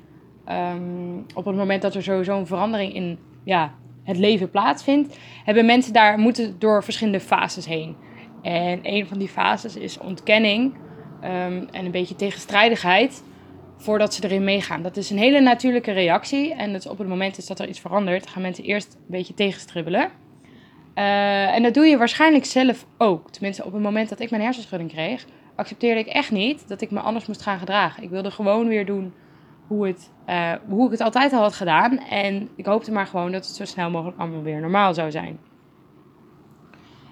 um, 0.50 1.26
op 1.34 1.46
het 1.46 1.56
moment 1.56 1.82
dat 1.82 1.96
er 1.96 2.04
sowieso 2.04 2.38
een 2.38 2.48
verandering 2.48 2.94
in 2.94 3.20
ja, 3.44 3.74
het 4.04 4.18
leven 4.18 4.50
plaatsvindt, 4.50 5.18
hebben 5.44 5.66
mensen 5.66 5.94
daar 5.94 6.18
moeten 6.18 6.56
door 6.60 6.84
verschillende 6.84 7.20
fases 7.20 7.66
heen. 7.66 7.96
En 8.42 8.80
een 8.84 9.08
van 9.08 9.18
die 9.18 9.28
fases 9.28 9.76
is 9.76 9.98
ontkenning 9.98 10.74
um, 11.24 11.68
en 11.72 11.86
een 11.86 11.92
beetje 11.92 12.16
tegenstrijdigheid 12.16 13.24
voordat 13.78 14.14
ze 14.14 14.24
erin 14.24 14.44
meegaan. 14.44 14.82
Dat 14.82 14.98
is 14.98 15.10
een 15.10 15.18
hele 15.18 15.40
natuurlijke 15.40 15.92
reactie. 15.92 16.54
En 16.54 16.74
dat 16.74 16.88
op 16.88 16.98
het 16.98 17.08
moment 17.08 17.38
is 17.38 17.46
dat 17.46 17.60
er 17.60 17.68
iets 17.68 17.80
verandert, 17.80 18.28
gaan 18.28 18.42
mensen 18.42 18.64
eerst 18.64 18.94
een 18.94 19.06
beetje 19.08 19.34
tegenstribbelen. 19.34 20.12
Uh, 20.96 21.56
en 21.56 21.64
dat 21.64 21.74
doe 21.74 21.86
je 21.86 21.98
waarschijnlijk 21.98 22.46
zelf 22.46 22.86
ook. 22.98 23.32
Tenminste, 23.32 23.66
op 23.66 23.74
het 23.74 23.82
moment 23.82 24.10
dat 24.10 24.20
ik 24.20 24.30
mijn 24.30 24.42
hersenschudding 24.42 24.92
kreeg, 24.92 25.26
accepteerde 25.56 26.00
ik 26.00 26.08
echt 26.08 26.32
niet 26.32 26.68
dat 26.68 26.82
ik 26.82 26.92
me 26.92 27.00
anders 27.00 27.26
moest 27.26 27.42
gaan 27.42 27.60
gedragen. 27.60 28.04
Ik 28.04 28.10
wilde 28.10 28.32
gewoon 28.32 28.68
weer 28.68 28.86
doen 28.86 29.14
hoe, 29.68 29.88
het, 29.88 30.12
uh, 30.30 30.52
hoe 30.68 30.86
ik 30.86 30.92
het 30.92 31.02
altijd 31.02 31.34
al 31.34 31.42
had 31.42 31.54
gedaan. 31.54 32.00
En 32.00 32.50
ik 32.56 32.66
hoopte 32.66 32.92
maar 32.92 33.08
gewoon 33.08 33.32
dat 33.32 33.46
het 33.46 33.56
zo 33.56 33.66
snel 33.66 33.90
mogelijk 33.90 34.20
allemaal 34.20 34.42
weer 34.42 34.60
normaal 34.60 34.94
zou 34.94 35.12
zijn. 35.12 35.40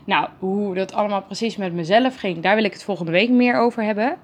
Nou, 0.09 0.29
hoe 0.39 0.75
dat 0.75 0.93
allemaal 0.93 1.23
precies 1.23 1.57
met 1.57 1.73
mezelf 1.73 2.15
ging, 2.15 2.39
daar 2.39 2.55
wil 2.55 2.63
ik 2.63 2.73
het 2.73 2.83
volgende 2.83 3.11
week 3.11 3.29
meer 3.29 3.57
over 3.57 3.83
hebben. 3.83 4.17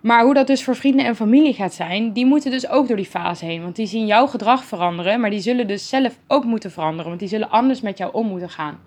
Maar 0.00 0.24
hoe 0.24 0.34
dat 0.34 0.46
dus 0.46 0.64
voor 0.64 0.76
vrienden 0.76 1.06
en 1.06 1.16
familie 1.16 1.54
gaat 1.54 1.74
zijn, 1.74 2.12
die 2.12 2.26
moeten 2.26 2.50
dus 2.50 2.68
ook 2.68 2.86
door 2.88 2.96
die 2.96 3.06
fase 3.06 3.44
heen. 3.44 3.62
Want 3.62 3.76
die 3.76 3.86
zien 3.86 4.06
jouw 4.06 4.26
gedrag 4.26 4.64
veranderen, 4.64 5.20
maar 5.20 5.30
die 5.30 5.40
zullen 5.40 5.66
dus 5.66 5.88
zelf 5.88 6.18
ook 6.26 6.44
moeten 6.44 6.70
veranderen. 6.70 7.06
Want 7.06 7.20
die 7.20 7.28
zullen 7.28 7.50
anders 7.50 7.80
met 7.80 7.98
jou 7.98 8.12
om 8.12 8.26
moeten 8.26 8.50
gaan. 8.50 8.78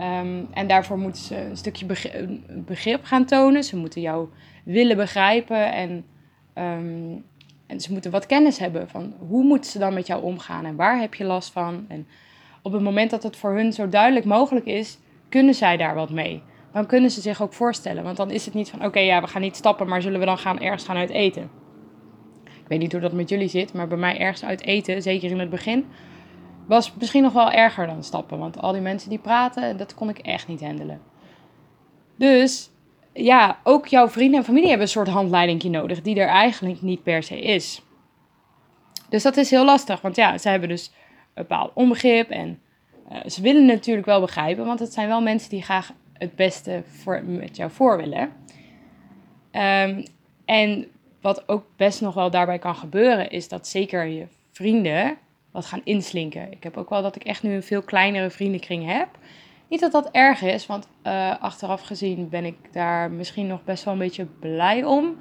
Um, 0.00 0.48
en 0.52 0.66
daarvoor 0.66 0.98
moeten 0.98 1.22
ze 1.22 1.36
een 1.36 1.56
stukje 1.56 1.86
begrip 2.48 3.04
gaan 3.04 3.24
tonen. 3.24 3.64
Ze 3.64 3.76
moeten 3.76 4.00
jou 4.00 4.28
willen 4.64 4.96
begrijpen 4.96 5.72
en, 5.72 5.90
um, 6.54 7.24
en 7.66 7.80
ze 7.80 7.92
moeten 7.92 8.10
wat 8.10 8.26
kennis 8.26 8.58
hebben 8.58 8.88
van 8.88 9.14
hoe 9.28 9.44
moeten 9.44 9.70
ze 9.70 9.78
dan 9.78 9.94
met 9.94 10.06
jou 10.06 10.22
omgaan 10.22 10.64
en 10.64 10.76
waar 10.76 11.00
heb 11.00 11.14
je 11.14 11.24
last 11.24 11.52
van. 11.52 11.84
En 11.88 12.06
op 12.62 12.72
het 12.72 12.82
moment 12.82 13.10
dat 13.10 13.22
het 13.22 13.36
voor 13.36 13.54
hun 13.54 13.72
zo 13.72 13.88
duidelijk 13.88 14.24
mogelijk 14.24 14.66
is, 14.66 14.98
kunnen 15.28 15.54
zij 15.54 15.76
daar 15.76 15.94
wat 15.94 16.10
mee. 16.10 16.42
Dan 16.72 16.86
kunnen 16.86 17.10
ze 17.10 17.20
zich 17.20 17.42
ook 17.42 17.52
voorstellen. 17.52 18.02
Want 18.02 18.16
dan 18.16 18.30
is 18.30 18.44
het 18.44 18.54
niet 18.54 18.70
van, 18.70 18.84
oké, 18.84 18.98
ja, 18.98 19.20
we 19.20 19.26
gaan 19.26 19.40
niet 19.40 19.56
stappen, 19.56 19.88
maar 19.88 20.02
zullen 20.02 20.20
we 20.20 20.26
dan 20.26 20.38
gaan 20.38 20.60
ergens 20.60 20.84
gaan 20.84 20.96
uit 20.96 21.10
eten? 21.10 21.50
Ik 22.44 22.68
weet 22.68 22.78
niet 22.78 22.92
hoe 22.92 23.00
dat 23.00 23.12
met 23.12 23.28
jullie 23.28 23.48
zit, 23.48 23.72
maar 23.72 23.88
bij 23.88 23.98
mij 23.98 24.18
ergens 24.18 24.44
uit 24.44 24.62
eten, 24.62 25.02
zeker 25.02 25.30
in 25.30 25.38
het 25.38 25.50
begin, 25.50 25.86
was 26.66 26.94
misschien 26.94 27.22
nog 27.22 27.32
wel 27.32 27.50
erger 27.50 27.86
dan 27.86 28.04
stappen. 28.04 28.38
Want 28.38 28.60
al 28.60 28.72
die 28.72 28.80
mensen 28.80 29.10
die 29.10 29.18
praten, 29.18 29.76
dat 29.76 29.94
kon 29.94 30.08
ik 30.08 30.18
echt 30.18 30.48
niet 30.48 30.60
handelen. 30.60 31.00
Dus 32.16 32.70
ja, 33.12 33.58
ook 33.62 33.86
jouw 33.86 34.08
vrienden 34.08 34.38
en 34.38 34.44
familie 34.44 34.68
hebben 34.68 34.86
een 34.86 34.92
soort 34.92 35.08
handleiding 35.08 35.62
nodig, 35.62 36.02
die 36.02 36.20
er 36.20 36.28
eigenlijk 36.28 36.82
niet 36.82 37.02
per 37.02 37.22
se 37.22 37.40
is. 37.40 37.82
Dus 39.08 39.22
dat 39.22 39.36
is 39.36 39.50
heel 39.50 39.64
lastig, 39.64 40.00
want 40.00 40.16
ja, 40.16 40.38
ze 40.38 40.48
hebben 40.48 40.68
dus 40.68 40.92
een 41.34 41.42
bepaald 41.46 41.70
onbegrip 41.74 42.30
en 42.30 42.60
uh, 43.12 43.18
ze 43.26 43.42
willen 43.42 43.66
natuurlijk 43.66 44.06
wel 44.06 44.20
begrijpen, 44.20 44.66
want 44.66 44.78
het 44.78 44.92
zijn 44.92 45.08
wel 45.08 45.22
mensen 45.22 45.50
die 45.50 45.62
graag 45.62 45.92
het 46.12 46.34
beste 46.34 46.82
voor, 46.86 47.22
met 47.24 47.56
jou 47.56 47.70
voor 47.70 47.96
willen. 47.96 48.32
Um, 49.52 50.04
en 50.44 50.86
wat 51.20 51.48
ook 51.48 51.64
best 51.76 52.00
nog 52.00 52.14
wel 52.14 52.30
daarbij 52.30 52.58
kan 52.58 52.74
gebeuren, 52.74 53.30
is 53.30 53.48
dat 53.48 53.68
zeker 53.68 54.06
je 54.06 54.26
vrienden 54.50 55.16
wat 55.50 55.66
gaan 55.66 55.80
inslinken. 55.84 56.52
Ik 56.52 56.62
heb 56.62 56.76
ook 56.76 56.90
wel 56.90 57.02
dat 57.02 57.16
ik 57.16 57.24
echt 57.24 57.42
nu 57.42 57.54
een 57.54 57.62
veel 57.62 57.82
kleinere 57.82 58.30
vriendenkring 58.30 58.92
heb. 58.92 59.08
Niet 59.68 59.80
dat 59.80 59.92
dat 59.92 60.10
erg 60.10 60.42
is, 60.42 60.66
want 60.66 60.88
uh, 61.06 61.40
achteraf 61.40 61.80
gezien 61.80 62.28
ben 62.28 62.44
ik 62.44 62.56
daar 62.72 63.10
misschien 63.10 63.46
nog 63.46 63.64
best 63.64 63.84
wel 63.84 63.92
een 63.92 64.00
beetje 64.00 64.24
blij 64.24 64.84
om. 64.84 65.16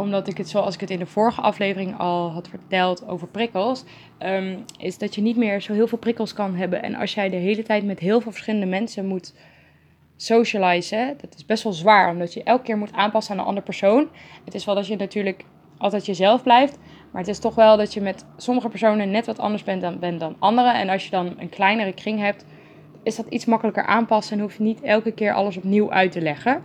Omdat 0.00 0.28
ik 0.28 0.36
het 0.36 0.48
zoals 0.48 0.74
ik 0.74 0.80
het 0.80 0.90
in 0.90 0.98
de 0.98 1.06
vorige 1.06 1.40
aflevering 1.40 1.98
al 1.98 2.30
had 2.30 2.48
verteld 2.48 3.08
over 3.08 3.28
prikkels, 3.28 3.84
ehm, 4.18 4.58
is 4.78 4.98
dat 4.98 5.14
je 5.14 5.20
niet 5.20 5.36
meer 5.36 5.60
zo 5.60 5.72
heel 5.72 5.86
veel 5.86 5.98
prikkels 5.98 6.32
kan 6.32 6.54
hebben. 6.54 6.82
En 6.82 6.94
als 6.94 7.14
jij 7.14 7.28
de 7.28 7.36
hele 7.36 7.62
tijd 7.62 7.84
met 7.84 7.98
heel 7.98 8.20
veel 8.20 8.32
verschillende 8.32 8.66
mensen 8.66 9.06
moet 9.06 9.34
socializen, 10.16 11.16
dat 11.20 11.34
is 11.34 11.46
best 11.46 11.62
wel 11.62 11.72
zwaar, 11.72 12.10
omdat 12.10 12.34
je 12.34 12.42
elke 12.42 12.62
keer 12.62 12.78
moet 12.78 12.92
aanpassen 12.92 13.32
aan 13.32 13.40
een 13.40 13.46
andere 13.46 13.66
persoon. 13.66 14.08
Het 14.44 14.54
is 14.54 14.64
wel 14.64 14.74
dat 14.74 14.86
je 14.86 14.96
natuurlijk 14.96 15.44
altijd 15.78 16.06
jezelf 16.06 16.42
blijft, 16.42 16.78
maar 17.10 17.20
het 17.20 17.30
is 17.30 17.38
toch 17.38 17.54
wel 17.54 17.76
dat 17.76 17.94
je 17.94 18.00
met 18.00 18.24
sommige 18.36 18.68
personen 18.68 19.10
net 19.10 19.26
wat 19.26 19.38
anders 19.38 19.62
bent 19.62 19.80
dan, 19.80 19.98
bent 19.98 20.20
dan 20.20 20.36
anderen. 20.38 20.74
En 20.74 20.88
als 20.88 21.04
je 21.04 21.10
dan 21.10 21.34
een 21.38 21.48
kleinere 21.48 21.92
kring 21.92 22.18
hebt, 22.18 22.44
is 23.02 23.16
dat 23.16 23.26
iets 23.28 23.44
makkelijker 23.44 23.86
aanpassen 23.86 24.36
en 24.36 24.42
hoef 24.42 24.56
je 24.56 24.62
niet 24.62 24.82
elke 24.82 25.12
keer 25.12 25.32
alles 25.32 25.56
opnieuw 25.56 25.90
uit 25.90 26.12
te 26.12 26.20
leggen. 26.20 26.62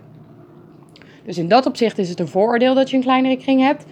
Dus 1.26 1.38
in 1.38 1.48
dat 1.48 1.66
opzicht 1.66 1.98
is 1.98 2.08
het 2.08 2.20
een 2.20 2.28
vooroordeel 2.28 2.74
dat 2.74 2.90
je 2.90 2.96
een 2.96 3.02
kleinere 3.02 3.36
kring 3.36 3.60
hebt. 3.60 3.86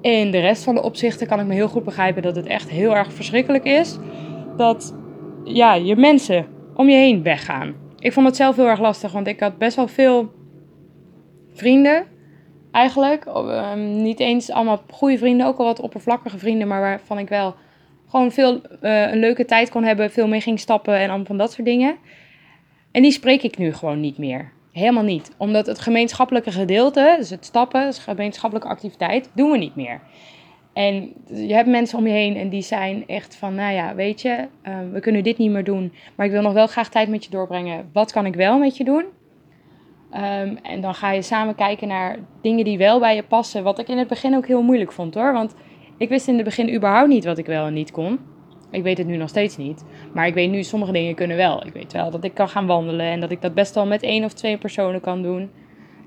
In 0.00 0.30
de 0.30 0.40
rest 0.40 0.64
van 0.64 0.74
de 0.74 0.82
opzichten 0.82 1.26
kan 1.26 1.40
ik 1.40 1.46
me 1.46 1.54
heel 1.54 1.68
goed 1.68 1.84
begrijpen 1.84 2.22
dat 2.22 2.36
het 2.36 2.46
echt 2.46 2.70
heel 2.70 2.96
erg 2.96 3.12
verschrikkelijk 3.12 3.64
is 3.64 3.98
dat 4.56 4.94
ja, 5.44 5.74
je 5.74 5.96
mensen 5.96 6.46
om 6.74 6.88
je 6.88 6.96
heen 6.96 7.22
weggaan. 7.22 7.74
Ik 7.98 8.12
vond 8.12 8.26
het 8.26 8.36
zelf 8.36 8.56
heel 8.56 8.68
erg 8.68 8.80
lastig, 8.80 9.12
want 9.12 9.26
ik 9.26 9.40
had 9.40 9.58
best 9.58 9.76
wel 9.76 9.88
veel 9.88 10.32
vrienden 11.52 12.04
eigenlijk. 12.70 13.26
Um, 13.26 14.02
niet 14.02 14.20
eens 14.20 14.50
allemaal 14.50 14.82
goede 14.90 15.18
vrienden, 15.18 15.46
ook 15.46 15.58
al 15.58 15.64
wat 15.64 15.80
oppervlakkige 15.80 16.38
vrienden, 16.38 16.68
maar 16.68 16.80
waarvan 16.80 17.18
ik 17.18 17.28
wel 17.28 17.54
gewoon 18.08 18.32
veel 18.32 18.54
uh, 18.54 19.10
een 19.12 19.18
leuke 19.18 19.44
tijd 19.44 19.70
kon 19.70 19.84
hebben, 19.84 20.10
veel 20.10 20.28
mee 20.28 20.40
ging 20.40 20.60
stappen 20.60 20.94
en 20.94 21.08
allemaal 21.08 21.26
van 21.26 21.38
dat 21.38 21.52
soort 21.52 21.66
dingen. 21.66 21.96
En 22.90 23.02
die 23.02 23.12
spreek 23.12 23.42
ik 23.42 23.58
nu 23.58 23.72
gewoon 23.72 24.00
niet 24.00 24.18
meer. 24.18 24.52
Helemaal 24.72 25.02
niet. 25.02 25.34
Omdat 25.36 25.66
het 25.66 25.78
gemeenschappelijke 25.78 26.52
gedeelte, 26.52 27.14
dus 27.18 27.30
het 27.30 27.44
stappen, 27.44 27.86
dus 27.86 27.98
gemeenschappelijke 27.98 28.68
activiteit, 28.68 29.30
doen 29.34 29.50
we 29.50 29.58
niet 29.58 29.76
meer. 29.76 30.00
En 30.72 31.12
je 31.26 31.54
hebt 31.54 31.68
mensen 31.68 31.98
om 31.98 32.06
je 32.06 32.12
heen 32.12 32.36
en 32.36 32.48
die 32.48 32.62
zijn 32.62 33.06
echt 33.06 33.36
van, 33.36 33.54
nou 33.54 33.74
ja, 33.74 33.94
weet 33.94 34.22
je, 34.22 34.48
uh, 34.68 34.74
we 34.92 35.00
kunnen 35.00 35.22
dit 35.22 35.38
niet 35.38 35.50
meer 35.50 35.64
doen, 35.64 35.92
maar 36.14 36.26
ik 36.26 36.32
wil 36.32 36.42
nog 36.42 36.52
wel 36.52 36.66
graag 36.66 36.88
tijd 36.88 37.08
met 37.08 37.24
je 37.24 37.30
doorbrengen. 37.30 37.90
Wat 37.92 38.12
kan 38.12 38.26
ik 38.26 38.34
wel 38.34 38.58
met 38.58 38.76
je 38.76 38.84
doen? 38.84 39.04
Um, 40.14 40.58
en 40.62 40.80
dan 40.80 40.94
ga 40.94 41.10
je 41.10 41.22
samen 41.22 41.54
kijken 41.54 41.88
naar 41.88 42.18
dingen 42.42 42.64
die 42.64 42.78
wel 42.78 42.98
bij 42.98 43.14
je 43.14 43.22
passen. 43.22 43.62
Wat 43.62 43.78
ik 43.78 43.88
in 43.88 43.98
het 43.98 44.08
begin 44.08 44.36
ook 44.36 44.46
heel 44.46 44.62
moeilijk 44.62 44.92
vond 44.92 45.14
hoor. 45.14 45.32
Want 45.32 45.54
ik 45.98 46.08
wist 46.08 46.28
in 46.28 46.34
het 46.34 46.44
begin 46.44 46.74
überhaupt 46.74 47.08
niet 47.08 47.24
wat 47.24 47.38
ik 47.38 47.46
wel 47.46 47.66
en 47.66 47.72
niet 47.72 47.90
kon. 47.90 48.18
Ik 48.70 48.82
weet 48.82 48.98
het 48.98 49.06
nu 49.06 49.16
nog 49.16 49.28
steeds 49.28 49.56
niet. 49.56 49.84
Maar 50.12 50.26
ik 50.26 50.34
weet 50.34 50.50
nu, 50.50 50.62
sommige 50.62 50.92
dingen 50.92 51.14
kunnen 51.14 51.36
wel. 51.36 51.66
Ik 51.66 51.72
weet 51.72 51.92
wel 51.92 52.10
dat 52.10 52.24
ik 52.24 52.34
kan 52.34 52.48
gaan 52.48 52.66
wandelen 52.66 53.06
en 53.06 53.20
dat 53.20 53.30
ik 53.30 53.42
dat 53.42 53.54
best 53.54 53.74
wel 53.74 53.86
met 53.86 54.02
één 54.02 54.24
of 54.24 54.32
twee 54.32 54.58
personen 54.58 55.00
kan 55.00 55.22
doen. 55.22 55.50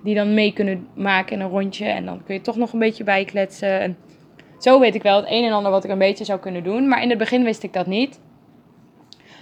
Die 0.04 0.16
dan 0.16 0.34
mee 0.34 0.54
kunnen 0.54 0.88
maken 0.96 1.36
in 1.36 1.42
een 1.42 1.50
rondje. 1.50 1.86
En 1.86 2.06
dan 2.06 2.24
kun 2.24 2.34
je 2.34 2.42
toch 2.42 2.56
nog 2.56 2.74
een 2.74 2.80
beetje 2.80 3.04
bijkletsen. 3.04 3.80
En 3.80 3.98
zo 4.58 4.80
weet 4.80 4.96
ik 4.96 5.04
wel 5.04 5.16
het 5.16 5.26
een 5.30 5.44
en 5.44 5.52
ander 5.52 5.72
wat 5.72 5.84
ik 5.84 5.92
een 5.92 5.98
beetje 5.98 6.26
zou 6.26 6.40
kunnen 6.40 6.64
doen. 6.64 6.88
Maar 6.88 7.02
in 7.02 7.10
het 7.10 7.18
begin 7.18 7.44
wist 7.44 7.64
ik 7.64 7.74
dat 7.74 7.88
niet. 7.88 8.22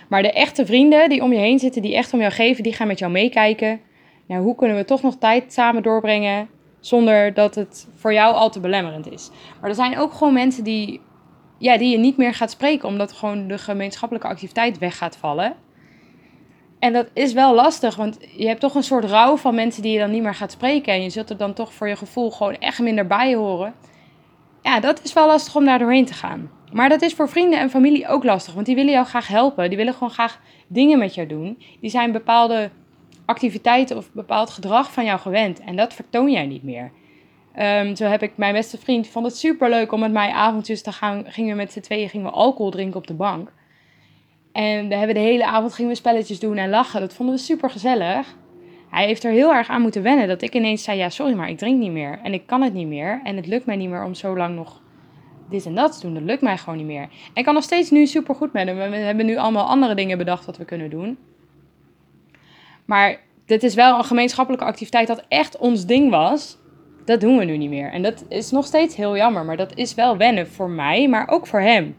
Maar 0.09 0.21
de 0.21 0.31
echte 0.31 0.65
vrienden 0.65 1.09
die 1.09 1.23
om 1.23 1.33
je 1.33 1.39
heen 1.39 1.59
zitten, 1.59 1.81
die 1.81 1.95
echt 1.95 2.13
om 2.13 2.19
jou 2.19 2.31
geven, 2.31 2.63
die 2.63 2.73
gaan 2.73 2.87
met 2.87 2.99
jou 2.99 3.11
meekijken. 3.11 3.79
Nou, 4.27 4.43
hoe 4.43 4.55
kunnen 4.55 4.77
we 4.77 4.85
toch 4.85 5.01
nog 5.01 5.15
tijd 5.17 5.53
samen 5.53 5.83
doorbrengen 5.83 6.49
zonder 6.79 7.33
dat 7.33 7.55
het 7.55 7.87
voor 7.95 8.13
jou 8.13 8.35
al 8.35 8.49
te 8.49 8.59
belemmerend 8.59 9.11
is. 9.11 9.29
Maar 9.59 9.69
er 9.69 9.75
zijn 9.75 9.97
ook 9.97 10.13
gewoon 10.13 10.33
mensen 10.33 10.63
die 10.63 11.01
ja, 11.61 11.77
die 11.77 11.89
je 11.89 11.97
niet 11.97 12.17
meer 12.17 12.33
gaat 12.33 12.51
spreken, 12.51 12.87
omdat 12.87 13.11
gewoon 13.11 13.47
de 13.47 13.57
gemeenschappelijke 13.57 14.27
activiteit 14.27 14.77
weg 14.77 14.97
gaat 14.97 15.17
vallen. 15.17 15.55
En 16.79 16.93
dat 16.93 17.09
is 17.13 17.33
wel 17.33 17.55
lastig, 17.55 17.95
want 17.95 18.17
je 18.35 18.47
hebt 18.47 18.59
toch 18.59 18.75
een 18.75 18.83
soort 18.83 19.05
rouw 19.05 19.37
van 19.37 19.55
mensen 19.55 19.81
die 19.81 19.91
je 19.91 19.99
dan 19.99 20.11
niet 20.11 20.21
meer 20.21 20.35
gaat 20.35 20.51
spreken. 20.51 20.93
En 20.93 21.03
je 21.03 21.09
zult 21.09 21.29
er 21.29 21.37
dan 21.37 21.53
toch 21.53 21.73
voor 21.73 21.87
je 21.87 21.95
gevoel 21.95 22.31
gewoon 22.31 22.55
echt 22.55 22.79
minder 22.79 23.07
bij 23.07 23.35
horen. 23.35 23.73
Ja, 24.61 24.79
dat 24.79 25.03
is 25.03 25.13
wel 25.13 25.27
lastig 25.27 25.55
om 25.55 25.65
daar 25.65 25.79
doorheen 25.79 26.05
te 26.05 26.13
gaan. 26.13 26.51
Maar 26.71 26.89
dat 26.89 27.01
is 27.01 27.13
voor 27.13 27.29
vrienden 27.29 27.59
en 27.59 27.69
familie 27.69 28.07
ook 28.07 28.23
lastig, 28.23 28.53
want 28.53 28.65
die 28.65 28.75
willen 28.75 28.91
jou 28.91 29.05
graag 29.05 29.27
helpen. 29.27 29.69
Die 29.69 29.77
willen 29.77 29.93
gewoon 29.93 30.11
graag 30.11 30.39
dingen 30.67 30.99
met 30.99 31.15
jou 31.15 31.27
doen. 31.27 31.63
Die 31.81 31.89
zijn 31.89 32.11
bepaalde 32.11 32.69
activiteiten 33.25 33.97
of 33.97 34.11
bepaald 34.11 34.49
gedrag 34.49 34.91
van 34.91 35.05
jou 35.05 35.19
gewend. 35.19 35.59
En 35.59 35.75
dat 35.75 35.93
vertoon 35.93 36.31
jij 36.31 36.45
niet 36.45 36.63
meer. 36.63 36.91
Um, 37.59 37.95
zo 37.95 38.05
heb 38.05 38.21
ik 38.21 38.31
mijn 38.35 38.53
beste 38.53 38.77
vriend, 38.77 39.07
vond 39.07 39.25
het 39.25 39.37
super 39.37 39.69
leuk 39.69 39.91
om 39.91 39.99
met 39.99 40.11
mij 40.11 40.29
avondjes 40.29 40.81
te 40.81 40.91
gaan. 40.91 41.23
Gingen 41.27 41.51
we 41.51 41.61
met 41.61 41.71
z'n 41.71 41.79
tweeën 41.79 42.09
gingen 42.09 42.25
we 42.25 42.31
alcohol 42.31 42.71
drinken 42.71 42.99
op 42.99 43.07
de 43.07 43.13
bank. 43.13 43.51
En 44.51 44.87
we 44.87 44.95
hebben 44.95 45.15
de 45.15 45.21
hele 45.21 45.45
avond 45.45 45.73
gingen 45.73 45.91
we 45.91 45.97
spelletjes 45.97 46.39
doen 46.39 46.57
en 46.57 46.69
lachen. 46.69 46.99
Dat 46.99 47.13
vonden 47.13 47.35
we 47.35 47.41
super 47.41 47.69
gezellig. 47.69 48.35
Hij 48.89 49.05
heeft 49.05 49.23
er 49.23 49.31
heel 49.31 49.53
erg 49.53 49.69
aan 49.69 49.81
moeten 49.81 50.03
wennen 50.03 50.27
dat 50.27 50.41
ik 50.41 50.55
ineens 50.55 50.83
zei: 50.83 50.97
Ja, 50.97 51.09
sorry, 51.09 51.33
maar 51.33 51.49
ik 51.49 51.57
drink 51.57 51.79
niet 51.79 51.91
meer. 51.91 52.19
En 52.23 52.33
ik 52.33 52.47
kan 52.47 52.61
het 52.61 52.73
niet 52.73 52.87
meer. 52.87 53.21
En 53.23 53.35
het 53.35 53.47
lukt 53.47 53.65
mij 53.65 53.75
niet 53.75 53.89
meer 53.89 54.03
om 54.03 54.13
zo 54.13 54.37
lang 54.37 54.55
nog 54.55 54.81
dit 55.49 55.65
en 55.65 55.75
dat 55.75 55.93
te 55.93 56.01
doen. 56.01 56.13
Dat 56.13 56.23
lukt 56.23 56.41
mij 56.41 56.57
gewoon 56.57 56.77
niet 56.77 56.87
meer. 56.87 57.01
En 57.01 57.09
ik 57.33 57.43
kan 57.43 57.53
nog 57.53 57.63
steeds 57.63 57.89
nu 57.89 58.05
super 58.05 58.35
goed 58.35 58.53
met 58.53 58.67
hem. 58.67 58.75
We 58.75 58.97
hebben 58.97 59.25
nu 59.25 59.37
allemaal 59.37 59.65
andere 59.65 59.95
dingen 59.95 60.17
bedacht 60.17 60.45
wat 60.45 60.57
we 60.57 60.65
kunnen 60.65 60.89
doen. 60.89 61.17
Maar 62.85 63.19
dit 63.45 63.63
is 63.63 63.75
wel 63.75 63.97
een 63.97 64.03
gemeenschappelijke 64.03 64.65
activiteit 64.65 65.07
dat 65.07 65.25
echt 65.27 65.57
ons 65.57 65.85
ding 65.85 66.09
was 66.09 66.57
dat 67.05 67.21
doen 67.21 67.37
we 67.37 67.43
nu 67.43 67.57
niet 67.57 67.69
meer. 67.69 67.91
En 67.91 68.01
dat 68.01 68.25
is 68.29 68.51
nog 68.51 68.65
steeds 68.65 68.95
heel 68.95 69.17
jammer, 69.17 69.45
maar 69.45 69.57
dat 69.57 69.77
is 69.77 69.93
wel 69.93 70.17
wennen 70.17 70.47
voor 70.47 70.69
mij, 70.69 71.07
maar 71.07 71.27
ook 71.27 71.47
voor 71.47 71.61
hem. 71.61 71.95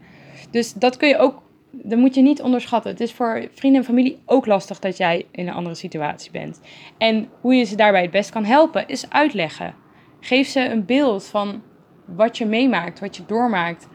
Dus 0.51 0.73
dat 0.73 0.97
kun 0.97 1.07
je 1.07 1.17
ook, 1.17 1.41
dat 1.71 1.99
moet 1.99 2.15
je 2.15 2.21
niet 2.21 2.41
onderschatten. 2.41 2.91
Het 2.91 2.99
is 2.99 3.11
voor 3.11 3.47
vrienden 3.53 3.81
en 3.81 3.87
familie 3.87 4.19
ook 4.25 4.45
lastig 4.45 4.79
dat 4.79 4.97
jij 4.97 5.25
in 5.31 5.47
een 5.47 5.53
andere 5.53 5.75
situatie 5.75 6.31
bent. 6.31 6.61
En 6.97 7.29
hoe 7.41 7.55
je 7.55 7.63
ze 7.63 7.75
daarbij 7.75 8.01
het 8.01 8.11
best 8.11 8.29
kan 8.29 8.45
helpen, 8.45 8.87
is 8.87 9.09
uitleggen. 9.09 9.75
Geef 10.19 10.47
ze 10.47 10.69
een 10.69 10.85
beeld 10.85 11.25
van 11.25 11.61
wat 12.05 12.37
je 12.37 12.45
meemaakt, 12.45 12.99
wat 12.99 13.15
je 13.15 13.25
doormaakt, 13.25 13.87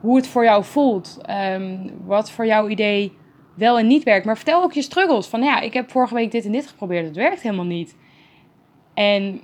hoe 0.00 0.16
het 0.16 0.26
voor 0.26 0.44
jou 0.44 0.64
voelt, 0.64 1.18
um, 1.54 1.90
wat 2.04 2.30
voor 2.30 2.46
jouw 2.46 2.68
idee 2.68 3.12
wel 3.54 3.78
en 3.78 3.86
niet 3.86 4.02
werkt. 4.02 4.24
Maar 4.24 4.36
vertel 4.36 4.62
ook 4.62 4.72
je 4.72 4.82
struggles. 4.82 5.26
Van 5.26 5.42
ja, 5.42 5.60
ik 5.60 5.72
heb 5.72 5.90
vorige 5.90 6.14
week 6.14 6.30
dit 6.30 6.44
en 6.44 6.52
dit 6.52 6.66
geprobeerd, 6.66 7.06
het 7.06 7.16
werkt 7.16 7.42
helemaal 7.42 7.64
niet. 7.64 7.96
En 8.94 9.40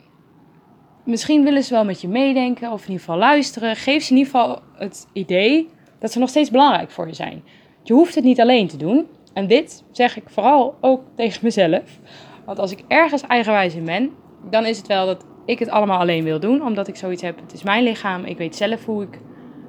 misschien 1.09 1.45
willen 1.45 1.65
ze 1.65 1.75
wel 1.75 1.85
met 1.85 2.00
je 2.00 2.09
meedenken 2.09 2.73
of 2.73 2.83
in 2.83 2.91
ieder 2.91 3.05
geval 3.05 3.19
luisteren. 3.19 3.77
Geef 3.77 4.03
ze 4.03 4.11
in 4.11 4.19
ieder 4.19 4.33
geval 4.33 4.61
het 4.75 5.07
idee 5.12 5.69
dat 5.99 6.12
ze 6.12 6.19
nog 6.19 6.29
steeds 6.29 6.50
belangrijk 6.50 6.91
voor 6.91 7.07
je 7.07 7.15
zijn. 7.15 7.43
Je 7.83 7.93
hoeft 7.93 8.15
het 8.15 8.25
niet 8.25 8.41
alleen 8.41 8.69
te 8.69 8.77
doen. 8.77 9.07
En 9.33 9.47
dit 9.47 9.85
zeg 9.93 10.17
ik 10.17 10.23
vooral 10.27 10.77
ook 10.81 11.03
tegen 11.17 11.41
mezelf. 11.43 11.99
Want 12.45 12.59
als 12.59 12.73
ik 12.73 12.85
ergens 12.88 13.23
eigenwijs 13.23 13.75
in 13.75 13.85
ben, 13.85 14.11
dan 14.50 14.67
is 14.67 14.79
het 14.79 14.87
wel 14.87 15.07
dat 15.07 15.25
ik 15.47 15.59
het 15.59 15.69
allemaal 15.69 15.99
alleen 15.99 16.25
wil 16.25 16.41
doen. 16.41 16.62
Omdat 16.62 16.88
ik 16.88 16.97
zoiets 16.97 17.23
heb, 17.23 17.41
het 17.41 17.53
is 17.53 17.62
mijn 17.62 17.83
lichaam. 17.83 18.25
Ik 18.25 18.38
weet 18.38 18.57
zelf 18.57 18.85
hoe 18.85 19.03
ik 19.03 19.21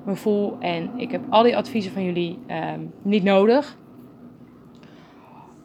me 0.05 0.15
voel. 0.15 0.57
En 0.59 0.91
ik 0.97 1.11
heb 1.11 1.21
al 1.29 1.43
die 1.43 1.57
adviezen 1.57 1.91
van 1.91 2.03
jullie 2.03 2.39
ehm, 2.47 2.79
niet 3.01 3.23
nodig. 3.23 3.77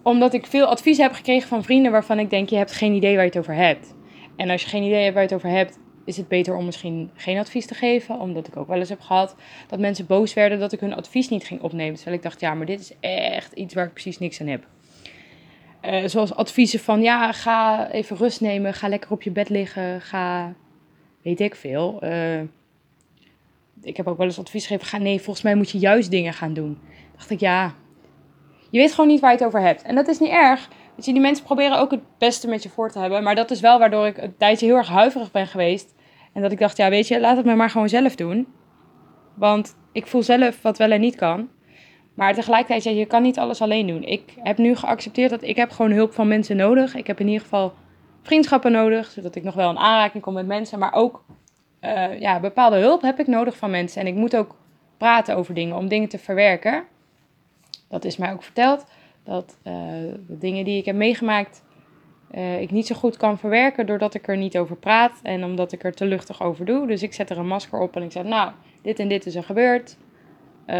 Omdat 0.02 0.33
ik 0.33 0.47
veel 0.47 0.66
advies 0.66 0.99
heb 0.99 1.12
gekregen 1.12 1.49
van 1.49 1.62
vrienden 1.62 1.93
waarvan 1.93 2.19
ik 2.19 2.31
denk, 2.31 2.49
je 2.49 2.57
hebt 2.57 2.73
geen 2.73 2.93
idee 2.93 3.14
waar 3.14 3.25
je 3.25 3.31
het 3.31 3.38
over 3.38 3.54
hebt. 3.54 3.95
En 4.37 4.50
als 4.50 4.62
je 4.62 4.69
geen 4.69 4.83
idee 4.83 5.03
hebt 5.03 5.14
waar 5.14 5.23
je 5.23 5.29
het 5.29 5.38
over 5.38 5.57
hebt, 5.57 5.79
is 6.05 6.17
het 6.17 6.29
beter 6.29 6.57
om 6.57 6.64
misschien 6.64 7.11
geen 7.14 7.38
advies 7.38 7.67
te 7.67 7.75
geven. 7.75 8.19
Omdat 8.21 8.47
ik 8.47 8.57
ook 8.57 8.69
wel 8.69 8.79
eens 8.79 8.88
heb 8.88 9.00
gehad 9.00 9.37
dat 9.69 9.79
mensen 9.79 10.07
boos 10.07 10.35
werden 10.35 10.59
dat 10.59 10.73
ik 10.73 10.81
hun 10.81 10.95
advies 10.95 11.29
niet 11.29 11.45
ging 11.45 11.61
opnemen. 11.61 11.95
Terwijl 11.95 12.17
ik 12.17 12.23
dacht, 12.23 12.41
ja, 12.41 12.55
maar 12.55 12.67
dit 12.67 12.81
is 12.81 12.93
echt 13.00 13.53
iets 13.53 13.75
waar 13.75 13.87
ik 13.87 13.93
precies 13.93 14.19
niks 14.19 14.41
aan 14.41 14.47
heb. 14.47 14.67
Uh, 15.83 16.07
zoals 16.07 16.35
adviezen 16.35 16.81
van, 16.81 17.03
ja, 17.03 17.33
ga 17.33 17.91
even 17.91 18.17
rust 18.17 18.41
nemen, 18.41 18.75
ga 18.75 18.88
lekker 18.88 19.11
op 19.11 19.23
je 19.23 19.31
bed 19.31 19.49
liggen, 19.49 20.00
ga, 20.00 20.55
weet 21.23 21.41
ik 21.41 21.55
veel. 21.55 21.99
Uh, 22.05 22.41
ik 23.83 23.97
heb 23.97 24.07
ook 24.07 24.17
wel 24.17 24.26
eens 24.26 24.38
advies 24.38 24.67
gegeven, 24.67 24.87
ga, 24.87 24.99
nee, 24.99 25.21
volgens 25.21 25.45
mij 25.45 25.55
moet 25.55 25.71
je 25.71 25.79
juist 25.79 26.11
dingen 26.11 26.33
gaan 26.33 26.55
doen. 26.55 26.79
dacht 27.17 27.31
ik, 27.31 27.41
ja, 27.41 27.75
je 28.71 28.79
weet 28.79 28.91
gewoon 28.93 29.11
niet 29.11 29.21
waar 29.21 29.31
je 29.31 29.37
het 29.37 29.47
over 29.47 29.61
hebt. 29.61 29.83
En 29.83 29.95
dat 29.95 30.09
is 30.09 30.19
niet 30.19 30.31
erg, 30.31 30.69
Weet 30.97 31.05
je, 31.05 31.13
die 31.13 31.21
mensen 31.21 31.45
proberen 31.45 31.79
ook 31.79 31.91
het 31.91 32.19
beste 32.19 32.49
met 32.49 32.63
je 32.63 32.69
voor 32.69 32.91
te 32.91 32.99
hebben. 32.99 33.23
Maar 33.23 33.35
dat 33.35 33.51
is 33.51 33.61
wel 33.61 33.79
waardoor 33.79 34.07
ik 34.07 34.19
een 34.19 34.37
tijdje 34.37 34.67
heel 34.67 34.77
erg 34.77 34.89
huiverig 34.89 35.31
ben 35.31 35.47
geweest. 35.47 35.95
En 36.33 36.43
dat 36.43 36.53
ik 36.53 36.59
dacht, 36.59 36.77
ja, 36.77 36.91
weet 36.91 37.09
je, 37.09 37.21
laat 37.21 37.37
het 37.37 37.47
me 37.47 37.55
maar 37.55 37.71
gewoon 37.71 37.89
zelf 37.89 38.15
doen. 38.15 38.47
Want 39.35 39.77
ik 39.93 40.07
voel 40.07 40.23
zelf 40.23 40.63
wat 40.63 40.79
wel 40.79 40.91
en 40.91 41.01
niet 41.01 41.17
kan. 41.17 41.49
Maar 42.15 42.35
tegelijkertijd, 42.35 42.85
ja, 42.85 42.91
je 42.91 43.07
kan 43.07 43.23
niet 43.23 43.39
alles 43.39 43.63
alleen 43.63 43.87
doen. 43.87 44.03
Ik 44.03 44.35
heb 44.43 44.59
nu 44.59 44.77
geaccepteerd 44.77 45.31
dat 45.31 45.43
ik 45.43 45.57
heb 45.57 45.71
gewoon 45.71 45.91
hulp 45.91 46.13
van 46.13 46.29
mensen 46.29 46.57
nodig. 46.57 46.95
Ik 46.95 47.07
heb 47.07 47.21
in 47.21 47.27
ieder 47.27 47.43
geval 47.43 47.73
vriendschappen 48.23 48.73
nodig, 48.73 49.11
zodat 49.11 49.35
ik 49.35 49.43
nog 49.43 49.55
wel 49.55 49.71
in 49.71 49.79
aanraking 49.79 50.23
kom 50.23 50.35
met 50.35 50.47
mensen. 50.47 50.79
Maar 50.79 50.93
ook 50.93 51.25
uh, 51.81 52.21
ja, 52.21 52.41
bepaalde 52.41 52.77
hulp 52.77 53.03
heb 53.03 53.19
ik 53.19 53.27
nodig 53.27 53.57
van 53.57 53.71
mensen. 53.71 54.01
En 54.01 54.07
ik 54.07 54.15
moet 54.15 54.37
ook 54.37 54.57
praten 54.97 55.37
over 55.37 55.55
dingen, 55.55 55.77
om 55.77 55.89
dingen 55.89 56.09
te 56.09 56.19
verwerken. 56.19 56.85
Dat 57.89 58.05
is 58.05 58.17
mij 58.17 58.33
ook 58.33 58.43
verteld 58.43 58.85
dat 59.25 59.59
de 59.62 60.38
dingen 60.38 60.64
die 60.64 60.78
ik 60.78 60.85
heb 60.85 60.97
meegemaakt, 60.97 61.64
uh, 62.35 62.61
ik 62.61 62.71
niet 62.71 62.87
zo 62.87 62.95
goed 62.95 63.16
kan 63.16 63.38
verwerken 63.38 63.87
doordat 63.87 64.14
ik 64.14 64.28
er 64.28 64.37
niet 64.37 64.59
over 64.59 64.76
praat 64.76 65.21
en 65.23 65.45
omdat 65.45 65.73
ik 65.73 65.85
er 65.85 65.95
te 65.95 66.04
luchtig 66.04 66.43
over 66.43 66.64
doe. 66.64 66.87
Dus 66.87 67.02
ik 67.02 67.12
zet 67.12 67.31
er 67.31 67.38
een 67.38 67.47
masker 67.47 67.78
op 67.78 67.97
en 67.97 68.02
ik 68.02 68.12
zeg, 68.12 68.25
nou, 68.25 68.50
dit 68.83 68.99
en 68.99 69.09
dit 69.09 69.26
is 69.26 69.35
er 69.35 69.45
gebeurd. 69.45 69.97
Uh, 70.66 70.76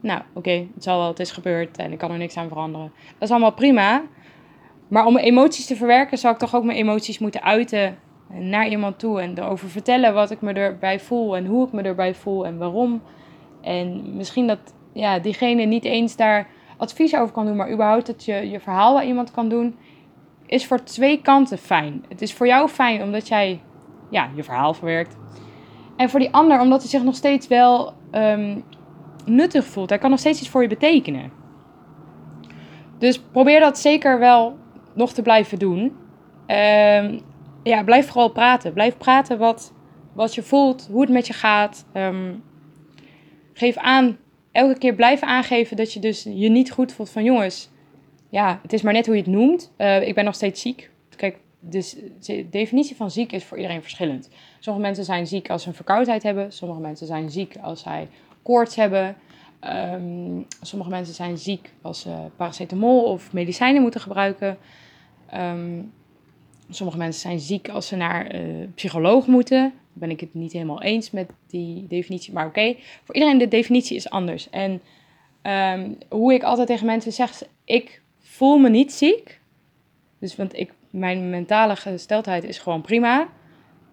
nou, 0.00 0.22
oké, 0.34 0.66
het 0.74 0.82
zal 0.82 0.98
wel, 0.98 1.08
het 1.08 1.20
is 1.20 1.30
gebeurd 1.30 1.76
en 1.76 1.92
ik 1.92 1.98
kan 1.98 2.10
er 2.10 2.18
niks 2.18 2.36
aan 2.36 2.48
veranderen. 2.48 2.92
Dat 3.12 3.22
is 3.22 3.30
allemaal 3.30 3.52
prima. 3.52 4.02
Maar 4.88 5.06
om 5.06 5.12
mijn 5.12 5.24
emoties 5.24 5.66
te 5.66 5.76
verwerken, 5.76 6.18
zou 6.18 6.34
ik 6.34 6.38
toch 6.38 6.54
ook 6.54 6.64
mijn 6.64 6.78
emoties 6.78 7.18
moeten 7.18 7.42
uiten 7.42 7.98
naar 8.28 8.68
iemand 8.68 8.98
toe 8.98 9.20
en 9.20 9.38
erover 9.38 9.68
vertellen 9.68 10.14
wat 10.14 10.30
ik 10.30 10.40
me 10.40 10.52
erbij 10.52 11.00
voel 11.00 11.36
en 11.36 11.46
hoe 11.46 11.66
ik 11.66 11.72
me 11.72 11.82
erbij 11.82 12.14
voel 12.14 12.46
en 12.46 12.58
waarom. 12.58 13.02
En 13.60 14.16
misschien 14.16 14.46
dat 14.46 14.74
ja, 14.92 15.18
diegene 15.18 15.64
niet 15.64 15.84
eens 15.84 16.16
daar 16.16 16.48
advies 16.76 17.14
over 17.14 17.34
kan 17.34 17.46
doen, 17.46 17.56
maar 17.56 17.72
überhaupt 17.72 18.06
dat 18.06 18.24
je 18.24 18.50
je 18.50 18.60
verhaal 18.60 18.98
aan 18.98 19.06
iemand 19.06 19.30
kan 19.30 19.48
doen, 19.48 19.76
is 20.46 20.66
voor 20.66 20.82
twee 20.82 21.22
kanten 21.22 21.58
fijn. 21.58 22.04
Het 22.08 22.22
is 22.22 22.34
voor 22.34 22.46
jou 22.46 22.68
fijn 22.68 23.02
omdat 23.02 23.28
jij 23.28 23.60
ja, 24.10 24.30
je 24.34 24.42
verhaal 24.42 24.74
verwerkt. 24.74 25.16
En 25.96 26.10
voor 26.10 26.20
die 26.20 26.32
ander 26.32 26.60
omdat 26.60 26.80
hij 26.80 26.90
zich 26.90 27.02
nog 27.02 27.14
steeds 27.14 27.46
wel 27.46 27.92
ehm, 28.10 28.58
nuttig 29.24 29.64
voelt. 29.64 29.88
Hij 29.88 29.98
kan 29.98 30.10
nog 30.10 30.18
steeds 30.18 30.40
iets 30.40 30.48
voor 30.48 30.62
je 30.62 30.68
betekenen. 30.68 31.32
Dus 32.98 33.20
probeer 33.20 33.60
dat 33.60 33.78
zeker 33.78 34.18
wel 34.18 34.58
nog 34.94 35.12
te 35.12 35.22
blijven 35.22 35.58
doen. 35.58 35.80
Um, 36.46 37.20
ja, 37.62 37.84
blijf 37.84 38.06
vooral 38.06 38.28
praten. 38.28 38.72
Blijf 38.72 38.96
praten 38.96 39.38
wat, 39.38 39.72
wat 40.12 40.34
je 40.34 40.42
voelt, 40.42 40.88
hoe 40.90 41.00
het 41.00 41.10
met 41.10 41.26
je 41.26 41.32
gaat. 41.32 41.86
Ehm, 41.92 42.34
geef 43.52 43.76
aan, 43.76 44.16
elke 44.56 44.78
keer 44.78 44.94
blijf 44.94 45.20
aangeven 45.20 45.76
dat 45.76 45.92
je 45.92 46.00
dus 46.00 46.22
je 46.22 46.48
niet 46.48 46.70
goed 46.70 46.92
voelt 46.92 47.10
van 47.10 47.24
jongens. 47.24 47.68
Ja, 48.28 48.58
het 48.62 48.72
is 48.72 48.82
maar 48.82 48.92
net 48.92 49.06
hoe 49.06 49.14
je 49.14 49.22
het 49.22 49.30
noemt. 49.30 49.72
Uh, 49.78 50.08
ik 50.08 50.14
ben 50.14 50.24
nog 50.24 50.34
steeds 50.34 50.60
ziek. 50.60 50.90
Kijk, 51.16 51.38
dus 51.60 51.96
de 52.20 52.48
definitie 52.50 52.96
van 52.96 53.10
ziek 53.10 53.32
is 53.32 53.44
voor 53.44 53.56
iedereen 53.56 53.82
verschillend. 53.82 54.28
Sommige 54.58 54.86
mensen 54.86 55.04
zijn 55.04 55.26
ziek 55.26 55.50
als 55.50 55.62
ze 55.62 55.68
een 55.68 55.74
verkoudheid 55.74 56.22
hebben. 56.22 56.52
Sommige 56.52 56.80
mensen 56.80 57.06
zijn 57.06 57.30
ziek 57.30 57.56
als 57.62 57.80
zij 57.80 58.08
koorts 58.42 58.76
hebben. 58.76 59.16
Um, 59.92 60.46
sommige 60.60 60.90
mensen 60.90 61.14
zijn 61.14 61.38
ziek 61.38 61.70
als 61.82 62.00
ze 62.00 62.14
paracetamol 62.36 63.02
of 63.02 63.32
medicijnen 63.32 63.82
moeten 63.82 64.00
gebruiken. 64.00 64.58
Um, 65.34 65.92
Sommige 66.70 66.98
mensen 66.98 67.20
zijn 67.20 67.40
ziek 67.40 67.68
als 67.68 67.86
ze 67.86 67.96
naar 67.96 68.34
uh, 68.34 68.66
psycholoog 68.74 69.26
moeten. 69.26 69.72
Ben 69.98 70.10
ik 70.10 70.20
het 70.20 70.34
niet 70.34 70.52
helemaal 70.52 70.82
eens 70.82 71.10
met 71.10 71.30
die 71.46 71.86
definitie. 71.88 72.32
Maar 72.32 72.46
oké, 72.46 72.76
voor 73.04 73.14
iedereen 73.14 73.38
de 73.38 73.48
definitie 73.48 73.96
is 73.96 74.10
anders. 74.10 74.50
En 74.50 74.82
ehm, 75.42 75.92
hoe 76.08 76.34
ik 76.34 76.42
altijd 76.42 76.66
tegen 76.66 76.86
mensen 76.86 77.12
zeg, 77.12 77.42
ik 77.64 78.02
voel 78.18 78.58
me 78.58 78.68
niet 78.68 78.92
ziek. 78.92 79.40
Dus 80.18 80.36
want 80.36 80.58
ik, 80.58 80.72
mijn 80.90 81.30
mentale 81.30 81.76
gesteldheid 81.76 82.44
is 82.44 82.58
gewoon 82.58 82.80
prima. 82.80 83.28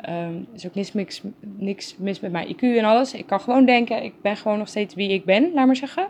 Um, 0.09 0.47
er 0.49 0.55
is 0.55 0.65
ook 0.65 0.75
niks, 0.75 0.93
niks, 0.93 1.21
niks 1.39 1.97
mis 1.97 2.19
met 2.19 2.31
mijn 2.31 2.55
IQ 2.55 2.59
en 2.59 2.85
alles. 2.85 3.13
Ik 3.13 3.25
kan 3.25 3.39
gewoon 3.39 3.65
denken, 3.65 4.03
ik 4.03 4.21
ben 4.21 4.37
gewoon 4.37 4.57
nog 4.57 4.67
steeds 4.67 4.95
wie 4.95 5.09
ik 5.09 5.25
ben, 5.25 5.53
laat 5.53 5.65
maar 5.65 5.75
zeggen. 5.75 6.07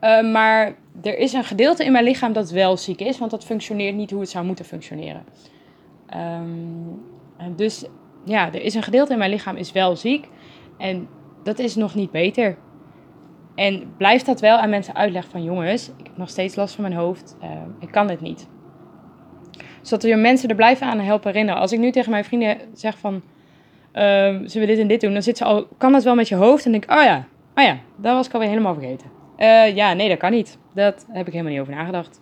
Uh, 0.00 0.32
maar 0.32 0.76
er 1.02 1.18
is 1.18 1.32
een 1.32 1.44
gedeelte 1.44 1.84
in 1.84 1.92
mijn 1.92 2.04
lichaam 2.04 2.32
dat 2.32 2.50
wel 2.50 2.76
ziek 2.76 3.00
is, 3.00 3.18
want 3.18 3.30
dat 3.30 3.44
functioneert 3.44 3.94
niet 3.94 4.10
hoe 4.10 4.20
het 4.20 4.30
zou 4.30 4.44
moeten 4.44 4.64
functioneren. 4.64 5.24
Dus 7.56 7.84
ja, 8.24 8.46
er 8.46 8.62
is 8.62 8.74
een 8.74 8.82
gedeelte 8.82 9.12
in 9.12 9.18
mijn 9.18 9.30
lichaam 9.30 9.56
is 9.56 9.72
wel 9.72 9.96
ziek. 9.96 10.28
En 10.78 11.08
dat 11.42 11.58
is 11.58 11.74
nog 11.74 11.94
niet 11.94 12.10
beter. 12.10 12.56
En 13.54 13.92
blijf 13.96 14.22
dat 14.22 14.40
wel 14.40 14.56
aan 14.56 14.70
mensen 14.70 14.94
uitleggen 14.94 15.30
van 15.30 15.42
jongens, 15.42 15.88
ik 15.88 16.06
heb 16.06 16.16
nog 16.16 16.28
steeds 16.28 16.54
last 16.56 16.74
van 16.74 16.84
mijn 16.84 16.96
hoofd. 16.96 17.36
Uh, 17.42 17.48
ik 17.78 17.90
kan 17.90 18.06
dit 18.06 18.20
niet. 18.20 18.48
Zodat 19.82 20.02
je 20.02 20.16
mensen 20.16 20.48
er 20.48 20.54
blijven 20.54 20.86
aan 20.86 20.98
helpen 20.98 21.30
herinneren. 21.30 21.60
Als 21.60 21.72
ik 21.72 21.78
nu 21.78 21.90
tegen 21.90 22.10
mijn 22.10 22.24
vrienden 22.24 22.58
zeg 22.72 22.98
van, 22.98 23.14
uh, 23.14 23.22
zullen 24.44 24.48
we 24.52 24.66
dit 24.66 24.78
en 24.78 24.88
dit 24.88 25.00
doen? 25.00 25.12
Dan 25.12 25.22
zit 25.22 25.36
ze 25.36 25.44
al, 25.44 25.66
kan 25.78 25.92
dat 25.92 26.04
wel 26.04 26.14
met 26.14 26.28
je 26.28 26.34
hoofd? 26.34 26.64
En 26.64 26.70
denk 26.70 26.84
ik, 26.84 26.90
oh 26.90 27.02
ja, 27.02 27.26
oh 27.56 27.64
ja, 27.64 27.78
dat 27.96 28.14
was 28.14 28.26
ik 28.26 28.32
alweer 28.32 28.48
helemaal 28.48 28.74
vergeten. 28.74 29.06
Uh, 29.38 29.76
ja, 29.76 29.92
nee, 29.92 30.08
dat 30.08 30.18
kan 30.18 30.30
niet. 30.30 30.58
Dat 30.74 31.06
heb 31.08 31.26
ik 31.26 31.32
helemaal 31.32 31.52
niet 31.52 31.60
over 31.60 31.74
nagedacht. 31.74 32.20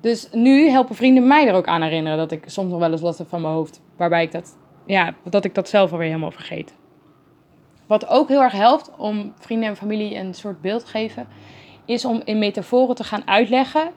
Dus 0.00 0.28
nu 0.32 0.68
helpen 0.68 0.94
vrienden 0.94 1.26
mij 1.26 1.48
er 1.48 1.54
ook 1.54 1.66
aan 1.66 1.82
herinneren 1.82 2.18
dat 2.18 2.32
ik 2.32 2.42
soms 2.46 2.70
nog 2.70 2.78
wel 2.78 2.92
eens 2.92 3.00
last 3.00 3.18
heb 3.18 3.28
van 3.28 3.40
mijn 3.40 3.54
hoofd. 3.54 3.82
Waarbij 3.96 4.22
ik 4.22 4.32
dat, 4.32 4.56
ja, 4.86 5.14
dat 5.24 5.44
ik 5.44 5.54
dat 5.54 5.68
zelf 5.68 5.92
alweer 5.92 6.06
helemaal 6.06 6.30
vergeet. 6.30 6.74
Wat 7.86 8.08
ook 8.08 8.28
heel 8.28 8.42
erg 8.42 8.52
helpt 8.52 8.90
om 8.96 9.32
vrienden 9.38 9.68
en 9.68 9.76
familie 9.76 10.16
een 10.16 10.34
soort 10.34 10.60
beeld 10.60 10.84
te 10.84 10.90
geven, 10.90 11.26
is 11.84 12.04
om 12.04 12.22
in 12.24 12.38
metaforen 12.38 12.94
te 12.94 13.04
gaan 13.04 13.28
uitleggen 13.28 13.90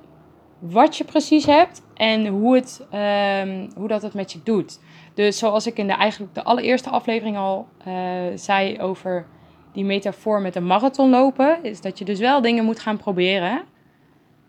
wat 0.60 0.98
je 0.98 1.04
precies 1.04 1.46
hebt 1.46 1.82
en 1.94 2.28
hoe, 2.28 2.56
het, 2.56 2.88
um, 2.94 3.70
hoe 3.76 3.88
dat 3.88 4.02
het 4.02 4.14
met 4.14 4.32
je 4.32 4.40
doet. 4.44 4.80
Dus 5.14 5.38
zoals 5.38 5.68
ik 5.68 5.78
in 5.78 5.88
de, 5.88 5.94
eigenlijk 5.94 6.36
de 6.36 6.44
allereerste 6.44 6.90
aflevering 6.90 7.38
al 7.38 7.68
uh, 7.88 7.94
zei 8.36 8.80
over 8.80 9.26
die 9.74 9.86
metafoor 9.86 10.42
met 10.42 10.56
een 10.56 10.66
marathon 10.66 11.10
lopen, 11.10 11.64
is 11.64 11.82
dat 11.82 12.00
je 12.00 12.06
dus 12.06 12.20
wel 12.20 12.42
dingen 12.42 12.66
moet 12.66 12.80
gaan 12.80 12.98
proberen. 12.98 13.62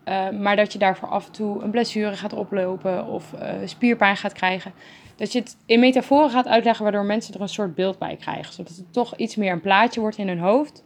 Uh, 0.05 0.29
maar 0.29 0.55
dat 0.55 0.73
je 0.73 0.79
daarvoor 0.79 1.09
af 1.09 1.25
en 1.25 1.31
toe 1.31 1.63
een 1.63 1.71
blessure 1.71 2.13
gaat 2.13 2.33
oplopen 2.33 3.05
of 3.05 3.33
uh, 3.33 3.47
spierpijn 3.65 4.17
gaat 4.17 4.33
krijgen. 4.33 4.73
Dat 5.21 5.31
je 5.31 5.39
het 5.39 5.57
in 5.65 5.79
metaforen 5.79 6.29
gaat 6.29 6.47
uitleggen 6.47 6.83
waardoor 6.83 7.03
mensen 7.03 7.33
er 7.33 7.41
een 7.41 7.49
soort 7.49 7.75
beeld 7.75 7.97
bij 7.97 8.15
krijgen. 8.15 8.53
Zodat 8.53 8.75
het 8.75 8.93
toch 8.93 9.15
iets 9.15 9.35
meer 9.35 9.51
een 9.51 9.61
plaatje 9.61 9.99
wordt 9.99 10.17
in 10.17 10.27
hun 10.27 10.39
hoofd. 10.39 10.83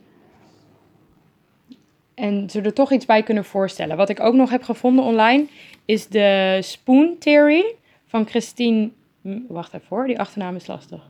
En 2.13 2.49
ze 2.49 2.61
er 2.61 2.73
toch 2.73 2.91
iets 2.91 3.05
bij 3.05 3.23
kunnen 3.23 3.45
voorstellen. 3.45 3.97
Wat 3.97 4.09
ik 4.09 4.19
ook 4.19 4.33
nog 4.33 4.49
heb 4.49 4.63
gevonden 4.63 5.05
online 5.05 5.45
is 5.85 6.07
de 6.07 6.59
Spoon 6.61 7.15
Theory 7.19 7.75
van 8.05 8.27
Christine. 8.27 8.89
Wacht 9.47 9.73
even 9.73 9.87
hoor, 9.89 10.07
die 10.07 10.19
achternaam 10.19 10.55
is 10.55 10.67
lastig. 10.67 11.09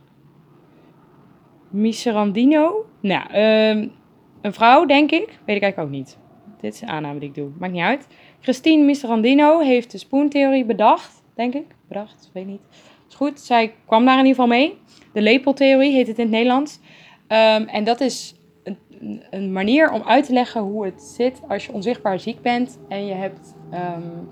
Miserandino. 1.70 2.86
Nou, 3.00 3.24
um, 3.24 3.92
een 4.40 4.52
vrouw, 4.52 4.84
denk 4.84 5.10
ik. 5.10 5.26
Weet 5.44 5.56
ik 5.56 5.62
eigenlijk 5.62 5.78
ook 5.78 5.90
niet. 5.90 6.18
Dit 6.60 6.74
is 6.74 6.80
een 6.80 6.88
aanname 6.88 7.18
die 7.18 7.28
ik 7.28 7.34
doe. 7.34 7.50
Maakt 7.58 7.72
niet 7.72 7.82
uit. 7.82 8.06
Christine 8.40 8.84
Miserandino 8.84 9.58
heeft 9.58 9.90
de 9.90 9.98
spoontheorie 9.98 10.64
bedacht, 10.64 11.22
denk 11.34 11.54
ik. 11.54 11.66
Bedacht, 11.88 12.30
weet 12.32 12.46
niet. 12.46 12.62
Is 13.08 13.14
goed, 13.14 13.40
zij 13.40 13.74
kwam 13.86 14.04
daar 14.04 14.18
in 14.18 14.26
ieder 14.26 14.42
geval 14.42 14.58
mee. 14.58 14.78
De 15.12 15.20
lepeltheorie 15.20 15.92
heet 15.92 16.06
het 16.06 16.18
in 16.18 16.22
het 16.22 16.32
Nederlands. 16.32 16.78
Um, 17.28 17.68
en 17.68 17.84
dat 17.84 18.00
is 18.00 18.34
een, 18.64 19.22
een, 19.30 19.52
manier 19.52 19.90
om 19.90 20.02
uit 20.02 20.26
te 20.26 20.32
leggen 20.32 20.60
hoe 20.60 20.84
het 20.84 21.02
zit 21.02 21.40
als 21.48 21.66
je 21.66 21.72
onzichtbaar 21.72 22.20
ziek 22.20 22.40
bent 22.42 22.78
en 22.88 23.06
je 23.06 23.14
hebt 23.14 23.54
um, 23.72 24.28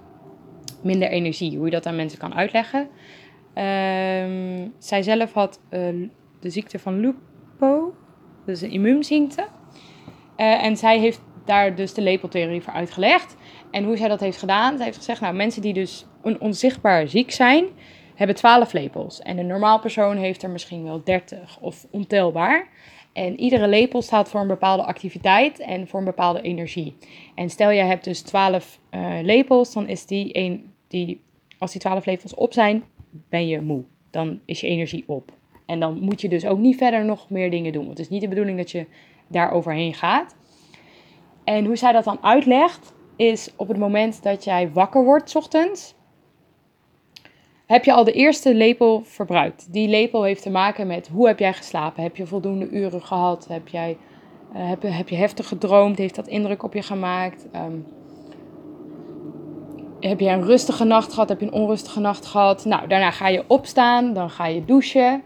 minder 0.83 1.09
energie. 1.09 1.57
Hoe 1.57 1.65
je 1.65 1.71
dat 1.71 1.87
aan 1.87 1.97
mensen 1.97 2.19
kan 2.19 2.35
uitleggen. 2.35 2.81
Um, 2.81 4.73
zij 4.79 5.03
zelf 5.03 5.33
had 5.33 5.61
uh, 5.71 6.09
de 6.41 6.51
ziekte 6.51 6.79
van 6.79 7.01
Lupo, 7.01 7.95
is 8.47 8.63
een 8.63 8.71
immuunziekte. 8.71 9.47
Uh, 10.37 10.65
en 10.65 10.77
zij 10.77 10.99
heeft 10.99 11.21
daar 11.45 11.75
dus 11.75 11.95
de 11.95 12.03
lepeltheorie 12.03 12.63
voor 12.63 12.73
uitgelegd. 12.73 13.37
En 13.71 13.85
hoe 13.85 13.97
zij 13.97 14.09
dat 14.09 14.21
heeft 14.21 14.39
gedaan, 14.39 14.77
zij 14.77 14.85
heeft 14.85 14.97
gezegd, 14.97 15.21
nou 15.21 15.35
mensen 15.35 15.63
die 15.63 15.73
dus 15.73 16.07
een 16.23 16.41
onzichtbaar 16.41 17.09
ziek 17.09 17.31
zijn, 17.31 17.65
hebben 18.15 18.37
12 18.37 18.73
lepels. 18.73 19.21
En 19.21 19.39
een 19.39 19.47
normaal 19.47 19.81
persoon 19.81 20.17
heeft 20.17 20.43
er 20.43 20.51
misschien 20.51 20.85
wel 20.85 21.05
30 21.05 21.59
of 21.61 21.87
ontelbaar. 21.91 22.69
En 23.13 23.41
iedere 23.41 23.69
lepel 23.69 24.03
staat 24.03 24.29
voor 24.29 24.41
een 24.41 24.47
bepaalde 24.47 24.83
activiteit 24.83 25.59
en 25.59 25.89
voor 25.89 25.99
een 25.99 26.05
bepaalde 26.05 26.41
energie. 26.41 26.97
En 27.35 27.51
stel 27.51 27.71
je 27.71 27.83
hebt 27.83 28.05
dus 28.05 28.21
12 28.21 28.79
uh, 28.91 29.19
eh, 29.19 29.25
lepels, 29.25 29.73
dan 29.73 29.89
is 29.89 30.07
die 30.07 30.39
een 30.39 30.73
die, 30.89 31.21
als 31.59 31.73
die 31.73 31.81
12 31.81 32.07
lepels 32.07 32.35
op 32.35 32.53
zijn, 32.53 32.85
ben 33.29 33.49
je 33.49 33.61
moe. 33.61 33.85
Dan 34.11 34.41
is 34.45 34.61
je 34.61 34.67
energie 34.67 35.05
op. 35.07 35.33
En 35.67 35.81
dan 35.81 36.01
moet 36.01 36.21
je 36.21 36.29
dus 36.29 36.47
ook 36.47 36.59
niet 36.59 36.77
verder 36.77 37.05
nog 37.05 37.31
meer 37.31 37.51
dingen 37.51 37.73
doen. 37.73 37.85
Want 37.85 37.99
het 37.99 38.07
is 38.07 38.13
niet 38.13 38.21
de 38.21 38.29
bedoeling 38.29 38.59
dat 38.59 38.71
je 38.71 38.87
daar 39.29 39.51
overheen 39.51 39.95
gaat. 39.95 40.37
En 41.45 41.65
hoe 41.65 41.77
zij 41.77 41.93
dat 41.93 42.05
dan 42.05 42.23
uitlegt, 42.23 42.95
is 43.17 43.51
op 43.57 43.69
het 43.69 43.79
moment 43.79 44.23
dat 44.23 44.45
jij 44.45 44.73
wakker 44.73 45.05
wordt 45.05 45.37
ochtends, 45.37 45.95
heb 47.67 47.85
je 47.85 47.93
al 47.93 48.05
de 48.05 48.13
eerste 48.13 48.55
lepel 48.55 49.03
verbruikt. 49.05 49.73
Die 49.73 49.89
lepel 49.89 50.23
heeft 50.23 50.43
te 50.43 50.51
maken 50.51 50.87
met 50.87 51.09
hoe 51.09 51.27
heb 51.27 51.39
jij 51.39 51.53
geslapen? 51.53 52.03
Heb 52.03 52.17
je 52.17 52.27
voldoende 52.27 52.69
uren 52.69 53.03
gehad? 53.03 53.47
Heb, 53.49 53.69
jij, 53.69 53.97
uh, 54.57 54.69
heb, 54.69 54.83
heb 54.83 55.09
je 55.09 55.17
heftig 55.17 55.49
gedroomd? 55.49 55.99
Heeft 55.99 56.15
dat 56.15 56.27
indruk 56.27 56.63
op 56.63 56.75
je 56.75 56.83
gemaakt? 56.83 57.47
Um, 57.57 57.87
heb 60.01 60.21
je 60.21 60.29
een 60.29 60.45
rustige 60.45 60.85
nacht 60.85 61.13
gehad? 61.13 61.29
Heb 61.29 61.41
je 61.41 61.47
een 61.47 61.53
onrustige 61.53 62.01
nacht 62.01 62.27
gehad? 62.27 62.65
Nou, 62.65 62.89
daarna 62.89 63.11
ga 63.11 63.29
je 63.29 63.45
opstaan, 63.47 64.13
dan 64.13 64.31
ga 64.31 64.47
je 64.47 64.65
douchen. 64.65 65.23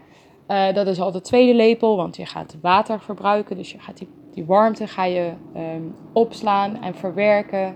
Uh, 0.47 0.73
dat 0.73 0.87
is 0.87 0.99
al 0.99 1.11
de 1.11 1.21
tweede 1.21 1.53
lepel, 1.53 1.95
want 1.95 2.15
je 2.15 2.25
gaat 2.25 2.57
water 2.61 3.01
verbruiken. 3.01 3.57
Dus 3.57 3.71
je 3.71 3.79
gaat 3.79 3.97
die 3.97 4.07
die 4.33 4.45
warmte 4.45 4.87
ga 4.87 5.05
je 5.05 5.31
um, 5.55 5.95
opslaan 6.13 6.81
en 6.81 6.95
verwerken. 6.95 7.75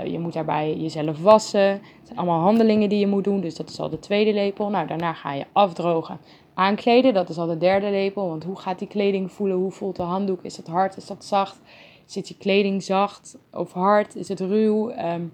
Uh, 0.00 0.06
je 0.06 0.18
moet 0.18 0.32
daarbij 0.32 0.76
jezelf 0.76 1.22
wassen. 1.22 1.70
Het 1.70 1.80
zijn 2.04 2.18
allemaal 2.18 2.40
handelingen 2.40 2.88
die 2.88 2.98
je 2.98 3.06
moet 3.06 3.24
doen. 3.24 3.40
Dus 3.40 3.56
dat 3.56 3.68
is 3.68 3.80
al 3.80 3.88
de 3.88 3.98
tweede 3.98 4.32
lepel. 4.32 4.70
Nou, 4.70 4.86
daarna 4.86 5.12
ga 5.12 5.32
je 5.32 5.46
afdrogen. 5.52 6.18
Aankleden, 6.54 7.14
dat 7.14 7.28
is 7.28 7.38
al 7.38 7.46
de 7.46 7.58
derde 7.58 7.90
lepel. 7.90 8.28
Want 8.28 8.44
hoe 8.44 8.56
gaat 8.56 8.78
die 8.78 8.88
kleding 8.88 9.32
voelen? 9.32 9.56
Hoe 9.56 9.70
voelt 9.70 9.96
de 9.96 10.02
handdoek? 10.02 10.42
Is 10.42 10.56
dat 10.56 10.66
hard? 10.66 10.96
Is 10.96 11.06
dat 11.06 11.24
zacht? 11.24 11.60
Zit 12.06 12.28
je 12.28 12.36
kleding 12.36 12.82
zacht 12.82 13.38
of 13.52 13.72
hard? 13.72 14.16
Is 14.16 14.28
het 14.28 14.40
ruw? 14.40 14.90
Um, 14.90 15.32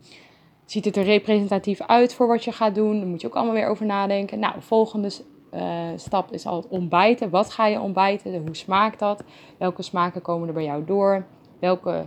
ziet 0.64 0.84
het 0.84 0.96
er 0.96 1.04
representatief 1.04 1.80
uit 1.80 2.14
voor 2.14 2.26
wat 2.26 2.44
je 2.44 2.52
gaat 2.52 2.74
doen? 2.74 2.98
Daar 2.98 3.08
moet 3.08 3.20
je 3.20 3.26
ook 3.26 3.34
allemaal 3.34 3.54
weer 3.54 3.68
over 3.68 3.86
nadenken. 3.86 4.38
Nou, 4.38 4.54
volgende 4.58 5.10
uh, 5.54 5.60
stap 5.96 6.32
is 6.32 6.46
al 6.46 6.56
het 6.56 6.68
ontbijten. 6.68 7.30
Wat 7.30 7.50
ga 7.50 7.66
je 7.66 7.80
ontbijten? 7.80 8.42
Hoe 8.46 8.56
smaakt 8.56 8.98
dat? 8.98 9.24
Welke 9.58 9.82
smaken 9.82 10.22
komen 10.22 10.48
er 10.48 10.54
bij 10.54 10.64
jou 10.64 10.84
door? 10.84 11.26
Welke 11.58 12.06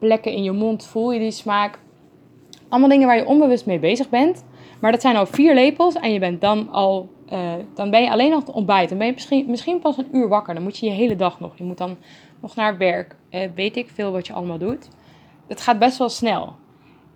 plekken 0.00 0.32
in 0.32 0.42
je 0.42 0.52
mond 0.52 0.86
voel 0.86 1.12
je 1.12 1.18
die 1.18 1.30
smaak? 1.30 1.78
Allemaal 2.68 2.88
dingen 2.88 3.06
waar 3.06 3.16
je 3.16 3.26
onbewust 3.26 3.66
mee 3.66 3.78
bezig 3.78 4.08
bent. 4.08 4.44
Maar 4.80 4.92
dat 4.92 5.00
zijn 5.00 5.16
al 5.16 5.26
vier 5.26 5.54
lepels 5.54 5.94
en 5.94 6.12
je 6.12 6.18
bent 6.18 6.40
dan 6.40 6.70
al 6.70 7.08
eh, 7.30 7.52
dan 7.74 7.90
ben 7.90 8.02
je 8.02 8.10
alleen 8.10 8.30
nog 8.30 8.44
te 8.44 8.52
ontbijt. 8.52 8.88
Dan 8.88 8.98
ben 8.98 9.06
je 9.06 9.12
misschien, 9.12 9.46
misschien 9.48 9.80
pas 9.80 9.96
een 9.96 10.16
uur 10.16 10.28
wakker. 10.28 10.54
Dan 10.54 10.62
moet 10.62 10.78
je 10.78 10.86
je 10.86 10.92
hele 10.92 11.16
dag 11.16 11.40
nog. 11.40 11.58
Je 11.58 11.64
moet 11.64 11.78
dan 11.78 11.96
nog 12.40 12.54
naar 12.54 12.76
werk. 12.76 13.16
Uh, 13.30 13.48
weet 13.54 13.76
ik 13.76 13.88
veel 13.94 14.12
wat 14.12 14.26
je 14.26 14.32
allemaal 14.32 14.58
doet. 14.58 14.88
Het 15.46 15.60
gaat 15.60 15.78
best 15.78 15.98
wel 15.98 16.08
snel. 16.08 16.54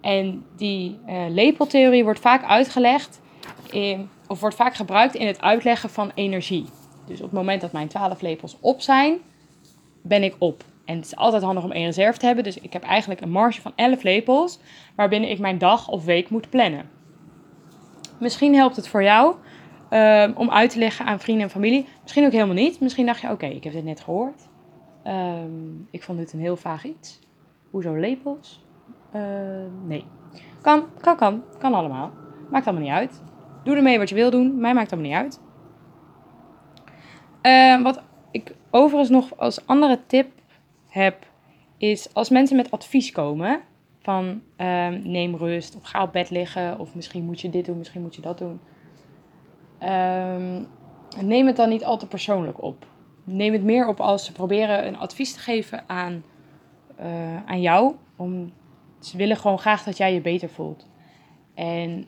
En 0.01 0.44
die 0.57 0.99
uh, 1.07 1.25
lepeltheorie 1.29 2.05
wordt 2.05 2.20
vaak 2.20 2.44
uitgelegd, 2.44 3.20
in, 3.70 4.09
of 4.27 4.40
wordt 4.40 4.57
vaak 4.57 4.75
gebruikt 4.75 5.14
in 5.14 5.27
het 5.27 5.40
uitleggen 5.40 5.90
van 5.90 6.11
energie. 6.14 6.64
Dus 7.07 7.18
op 7.18 7.25
het 7.25 7.33
moment 7.33 7.61
dat 7.61 7.73
mijn 7.73 7.88
12 7.88 8.20
lepels 8.20 8.57
op 8.61 8.81
zijn, 8.81 9.18
ben 10.03 10.23
ik 10.23 10.35
op. 10.38 10.64
En 10.85 10.97
het 10.97 11.05
is 11.05 11.16
altijd 11.16 11.42
handig 11.42 11.64
om 11.64 11.73
één 11.73 11.85
reserve 11.85 12.18
te 12.18 12.27
hebben. 12.27 12.44
Dus 12.44 12.59
ik 12.59 12.73
heb 12.73 12.83
eigenlijk 12.83 13.20
een 13.20 13.31
marge 13.31 13.61
van 13.61 13.73
11 13.75 14.03
lepels, 14.03 14.59
waarbinnen 14.97 15.31
ik 15.31 15.38
mijn 15.38 15.59
dag 15.59 15.88
of 15.88 16.05
week 16.05 16.31
moet 16.31 16.51
plannen. 16.51 16.88
Misschien 18.18 18.55
helpt 18.55 18.77
het 18.77 18.88
voor 18.88 19.03
jou 19.03 19.35
um, 19.90 20.33
om 20.37 20.51
uit 20.51 20.70
te 20.70 20.79
leggen 20.79 21.07
aan 21.07 21.20
vrienden 21.20 21.44
en 21.44 21.51
familie. 21.51 21.87
Misschien 22.03 22.25
ook 22.25 22.33
helemaal 22.33 22.55
niet. 22.55 22.81
Misschien 22.81 23.07
dacht 23.07 23.20
je, 23.20 23.31
oké, 23.31 23.47
ik 23.47 23.64
heb 23.64 23.73
dit 23.73 23.85
net 23.85 24.01
gehoord. 24.01 24.49
Um, 25.07 25.88
ik 25.90 26.03
vond 26.03 26.18
dit 26.18 26.33
een 26.33 26.40
heel 26.40 26.57
vaag 26.57 26.85
iets. 26.85 27.20
Hoezo 27.70 27.94
lepels? 27.94 28.64
Uh, 29.14 29.23
nee. 29.85 30.05
Kan, 30.62 30.85
kan, 31.01 31.16
kan. 31.16 31.42
Kan 31.59 31.75
allemaal. 31.75 32.12
Maakt 32.51 32.66
allemaal 32.66 32.85
niet 32.85 32.94
uit. 32.94 33.23
Doe 33.64 33.77
ermee 33.77 33.99
wat 33.99 34.09
je 34.09 34.14
wil 34.14 34.31
doen. 34.31 34.61
Mij 34.61 34.75
maakt 34.75 34.92
allemaal 34.92 35.11
niet 35.11 35.18
uit. 35.18 35.40
Wat 37.83 38.03
ik 38.31 38.55
overigens 38.70 39.11
nog 39.11 39.38
als 39.38 39.66
andere 39.66 40.01
tip 40.07 40.29
heb, 40.95 41.27
is 41.77 42.15
als 42.15 42.29
mensen 42.29 42.57
met 42.57 42.71
advies 42.71 43.13
komen 43.13 43.61
van 43.99 44.43
uh, 44.57 44.89
neem 44.89 45.37
rust 45.37 45.77
of 45.77 45.83
ga 45.83 46.03
op 46.03 46.13
bed 46.13 46.31
liggen 46.31 46.79
of 46.79 46.95
misschien 46.95 47.25
moet 47.25 47.41
je 47.41 47.51
dit 47.51 47.65
doen, 47.65 47.79
misschien 47.79 48.03
moet 48.03 48.15
je 48.15 48.21
dat 48.21 48.39
doen. 48.39 48.61
Um, 49.83 50.67
neem 51.21 51.47
het 51.47 51.57
dan 51.57 51.69
niet 51.69 51.85
al 51.85 51.99
te 51.99 52.07
persoonlijk 52.07 52.63
op. 52.63 52.87
Neem 53.25 53.53
het 53.53 53.65
meer 53.65 53.89
op 53.89 54.01
als 54.01 54.25
ze 54.25 54.33
proberen 54.33 54.87
een 54.87 54.99
advies 54.99 55.33
te 55.33 55.39
geven 55.39 55.85
aan, 55.87 56.25
uh, 57.01 57.45
aan 57.47 57.61
jou. 57.61 57.95
Om, 58.17 58.53
ze 59.01 59.17
willen 59.17 59.37
gewoon 59.37 59.59
graag 59.59 59.83
dat 59.83 59.97
jij 59.97 60.15
je 60.15 60.21
beter 60.21 60.49
voelt. 60.49 60.87
En 61.55 62.07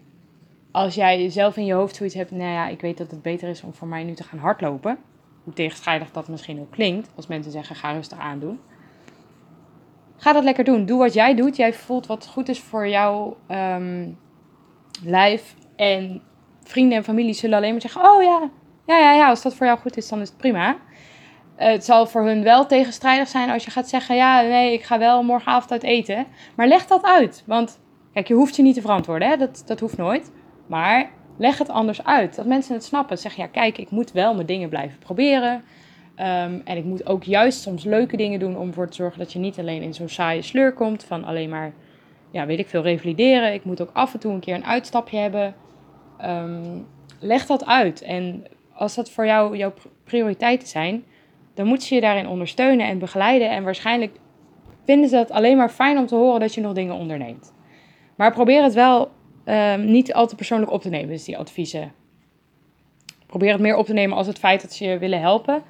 als 0.71 0.95
jij 0.95 1.29
zelf 1.29 1.57
in 1.57 1.65
je 1.65 1.73
hoofd 1.73 1.97
zoiets 1.97 2.15
hebt, 2.15 2.31
nou 2.31 2.51
ja, 2.51 2.69
ik 2.69 2.81
weet 2.81 2.99
dat 2.99 3.11
het 3.11 3.23
beter 3.23 3.49
is 3.49 3.63
om 3.63 3.75
voor 3.75 3.89
mij 3.89 4.05
nu 4.05 4.15
te 4.15 4.25
gaan 4.25 4.39
hardlopen. 4.39 4.99
Hoe 5.45 5.53
tegenstrijdig 5.53 6.11
dat 6.11 6.29
misschien 6.29 6.61
ook 6.61 6.71
klinkt, 6.71 7.11
als 7.15 7.27
mensen 7.27 7.53
zeggen 7.53 7.77
ga 7.77 7.93
rustig 7.93 8.19
aandoen. 8.19 8.61
Ga 10.17 10.33
dat 10.33 10.45
lekker 10.45 10.65
doen. 10.65 10.87
Doe 10.87 10.99
wat 10.99 11.15
jij 11.15 11.35
doet. 11.35 11.57
Jij 11.57 11.73
voelt 11.73 12.07
wat 12.07 12.27
goed 12.27 12.49
is 12.49 12.61
voor 12.61 12.89
jouw 12.89 13.37
um, 13.51 14.19
lijf. 15.05 15.55
En 15.77 16.23
vrienden 16.63 16.99
en 16.99 17.05
familie 17.05 17.35
zullen 17.35 17.57
alleen 17.57 17.73
maar 17.73 17.81
zeggen: 17.81 18.11
Oh 18.11 18.23
ja, 18.23 18.51
ja, 18.87 18.99
ja, 18.99 19.13
ja, 19.13 19.29
als 19.29 19.43
dat 19.43 19.55
voor 19.55 19.67
jou 19.67 19.79
goed 19.79 19.97
is, 19.97 20.09
dan 20.09 20.21
is 20.21 20.29
het 20.29 20.37
prima. 20.37 20.77
het 21.55 21.85
zal 21.85 22.07
voor 22.07 22.25
hun 22.25 22.43
wel 22.43 22.67
tegenstrijdig 22.67 23.29
zijn 23.29 23.51
als 23.51 23.65
je 23.65 23.71
gaat 23.71 23.89
zeggen: 23.89 24.17
Ja, 24.17 24.41
nee, 24.41 24.73
ik 24.73 24.83
ga 24.83 24.99
wel 24.99 25.23
morgenavond 25.23 25.73
uit 25.73 25.83
eten. 25.83 26.27
Maar 26.57 26.69
leg 26.69 26.87
dat 26.87 27.05
uit. 27.05 27.43
Want 27.47 27.81
kijk, 28.13 28.29
je 28.29 28.35
hoeft 28.35 28.57
je 28.57 28.63
niet 28.63 28.75
te 28.75 28.81
verantwoorden, 28.81 29.29
hè? 29.29 29.37
Dat, 29.37 29.63
dat 29.67 29.81
hoeft 29.81 29.97
nooit. 29.97 30.33
Maar 30.67 31.11
leg 31.39 31.59
het 31.59 31.69
anders 31.69 32.05
uit. 32.05 32.37
Dat 32.37 32.47
mensen 32.47 32.75
het 32.75 32.85
snappen. 32.85 33.19
Zeg 33.19 33.37
ja, 33.37 33.47
kijk, 33.47 33.79
ik 33.79 33.91
moet 33.91 34.13
wel 34.13 34.35
mijn 34.35 34.47
dingen 34.47 34.69
blijven 34.69 34.99
proberen. 34.99 35.65
Um, 36.19 36.63
en 36.65 36.77
ik 36.77 36.85
moet 36.85 37.07
ook 37.07 37.25
juist 37.25 37.61
soms 37.61 37.85
leuke 37.85 38.17
dingen 38.17 38.39
doen 38.39 38.57
om 38.57 38.69
ervoor 38.69 38.89
te 38.89 38.97
zorgen 38.97 39.19
dat 39.19 39.33
je 39.33 39.39
niet 39.39 39.59
alleen 39.59 39.83
in 39.83 39.95
zo'n 39.95 40.09
saaie 40.09 40.43
sleur 40.43 40.73
komt 40.73 41.05
van 41.05 41.25
alleen 41.25 41.49
maar, 41.49 41.73
ja, 42.31 42.47
weet 42.47 42.59
ik 42.59 42.69
veel, 42.69 42.83
revalideren. 42.83 43.53
Ik 43.53 43.65
moet 43.65 43.81
ook 43.81 43.91
af 43.93 44.13
en 44.15 44.21
toe 44.21 44.33
een 44.33 44.41
keer 44.41 44.55
een 44.55 44.65
uitstapje 44.65 45.19
hebben. 45.19 45.55
Um, 46.25 46.87
leg 47.21 47.47
dat 47.47 47.67
uit. 47.67 48.03
En 48.03 48.45
als 48.73 48.95
dat 48.95 49.11
voor 49.11 49.27
jou 49.27 49.57
jouw 49.57 49.73
prioriteiten 50.05 50.69
zijn, 50.69 51.05
dan 51.55 51.67
moet 51.67 51.87
je 51.87 51.95
je 51.95 52.01
daarin 52.01 52.29
ondersteunen 52.29 52.87
en 52.87 52.99
begeleiden. 52.99 53.51
En 53.51 53.65
waarschijnlijk 53.65 54.19
vinden 54.85 55.09
ze 55.09 55.17
het 55.17 55.31
alleen 55.31 55.57
maar 55.57 55.71
fijn 55.71 55.99
om 55.99 56.07
te 56.07 56.15
horen 56.15 56.41
dat 56.41 56.55
je 56.55 56.61
nog 56.61 56.73
dingen 56.73 56.95
onderneemt. 56.95 57.53
Maar 58.17 58.33
probeer 58.33 58.63
het 58.63 58.75
wel 58.75 59.11
um, 59.45 59.85
niet 59.85 60.15
al 60.15 60.27
te 60.27 60.35
persoonlijk 60.35 60.73
op 60.73 60.83
te 60.83 60.89
nemen, 60.89 61.09
dus 61.09 61.25
die 61.25 61.39
adviezen. 61.39 61.93
Probeer 63.27 63.53
het 63.53 63.61
meer 63.61 63.77
op 63.77 63.87
te 63.87 63.93
nemen 63.93 64.17
als 64.17 64.27
het 64.27 64.39
feit 64.39 64.63
dat 64.63 64.73
ze 64.73 64.85
je 64.85 64.99
willen 64.99 65.21
helpen. 65.21 65.63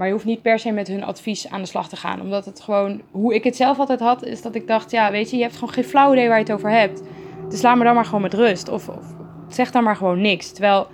Maar 0.00 0.08
je 0.08 0.14
hoeft 0.14 0.28
niet 0.28 0.42
per 0.42 0.58
se 0.58 0.70
met 0.70 0.88
hun 0.88 1.04
advies 1.04 1.48
aan 1.48 1.60
de 1.60 1.66
slag 1.66 1.88
te 1.88 1.96
gaan. 1.96 2.20
Omdat 2.20 2.44
het 2.44 2.60
gewoon, 2.60 3.02
hoe 3.10 3.34
ik 3.34 3.44
het 3.44 3.56
zelf 3.56 3.78
altijd 3.78 4.00
had, 4.00 4.24
is 4.24 4.42
dat 4.42 4.54
ik 4.54 4.66
dacht, 4.66 4.90
ja, 4.90 5.10
weet 5.10 5.30
je, 5.30 5.36
je 5.36 5.42
hebt 5.42 5.54
gewoon 5.54 5.74
geen 5.74 5.84
flauw 5.84 6.12
idee 6.12 6.28
waar 6.28 6.36
je 6.36 6.44
het 6.44 6.52
over 6.52 6.70
hebt. 6.70 7.02
Dus 7.48 7.62
laat 7.62 7.76
me 7.76 7.84
dan 7.84 7.94
maar 7.94 8.04
gewoon 8.04 8.20
met 8.20 8.34
rust. 8.34 8.68
Of, 8.68 8.88
of 8.88 9.14
zeg 9.48 9.70
dan 9.70 9.84
maar 9.84 9.96
gewoon 9.96 10.20
niks. 10.20 10.52
Terwijl, 10.52 10.86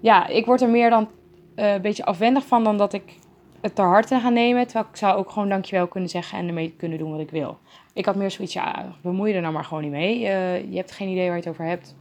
ja, 0.00 0.26
ik 0.26 0.46
word 0.46 0.60
er 0.60 0.68
meer 0.68 0.90
dan 0.90 1.08
uh, 1.56 1.72
een 1.72 1.80
beetje 1.80 2.04
afwendig 2.04 2.46
van 2.46 2.64
dan 2.64 2.76
dat 2.76 2.92
ik 2.92 3.18
het 3.60 3.74
te 3.74 3.82
harte 3.82 4.20
ga 4.20 4.28
nemen. 4.28 4.64
Terwijl 4.64 4.86
ik 4.90 4.96
zou 4.96 5.18
ook 5.18 5.30
gewoon 5.30 5.48
dankjewel 5.48 5.86
kunnen 5.86 6.10
zeggen 6.10 6.38
en 6.38 6.46
ermee 6.46 6.74
kunnen 6.76 6.98
doen 6.98 7.10
wat 7.10 7.20
ik 7.20 7.30
wil. 7.30 7.58
Ik 7.92 8.06
had 8.06 8.16
meer 8.16 8.30
zoiets, 8.30 8.52
ja, 8.52 8.92
bemoei 9.00 9.30
je 9.30 9.36
er 9.36 9.42
nou 9.42 9.54
maar 9.54 9.64
gewoon 9.64 9.82
niet 9.82 9.92
mee. 9.92 10.20
Uh, 10.20 10.70
je 10.70 10.76
hebt 10.76 10.92
geen 10.92 11.08
idee 11.08 11.26
waar 11.26 11.36
je 11.36 11.42
het 11.42 11.50
over 11.50 11.64
hebt. 11.64 11.96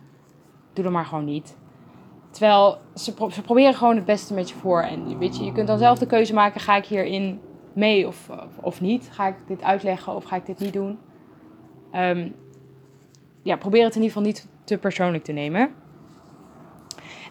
Doe 0.74 0.86
er 0.86 0.91
maar 0.91 1.06
gewoon 1.06 1.26
niet. 1.26 1.58
Terwijl 2.32 2.78
ze, 2.96 3.13
pro 3.13 3.30
ze 3.30 3.41
proberen 3.41 3.74
gewoon 3.74 3.96
het 3.96 4.06
beste 4.06 4.34
met 4.34 4.50
je 4.50 4.56
voor. 4.56 4.82
En 4.82 5.17
weet 5.17 5.38
je, 5.38 5.44
je 5.44 5.52
kunt 5.52 5.67
dan 5.67 5.78
zelf 5.78 6.00
de 6.00 6.06
keuze 6.06 6.34
maken: 6.34 6.62
ga 6.62 6.76
ik 6.76 6.86
hierin 6.86 7.39
mee 7.74 8.08
of, 8.08 8.30
of, 8.30 8.58
of 8.62 8.82
niet? 8.82 9.10
Ga 9.12 9.28
ik 9.28 9.36
dit 9.48 9.63
uitleggen 9.63 10.15
of 10.15 10.24
ga 10.24 10.36
ik 10.36 10.46
dit 10.46 10.60
niet 10.60 10.74
doen? 10.74 11.00
Um, 11.96 12.36
ja, 13.44 13.56
probeer 13.56 13.84
het 13.84 13.96
in 13.96 14.02
ieder 14.02 14.17
geval 14.17 14.32
niet 14.32 14.48
te 14.63 14.78
persoonlijk 14.78 15.24
te 15.24 15.32
nemen. 15.32 15.74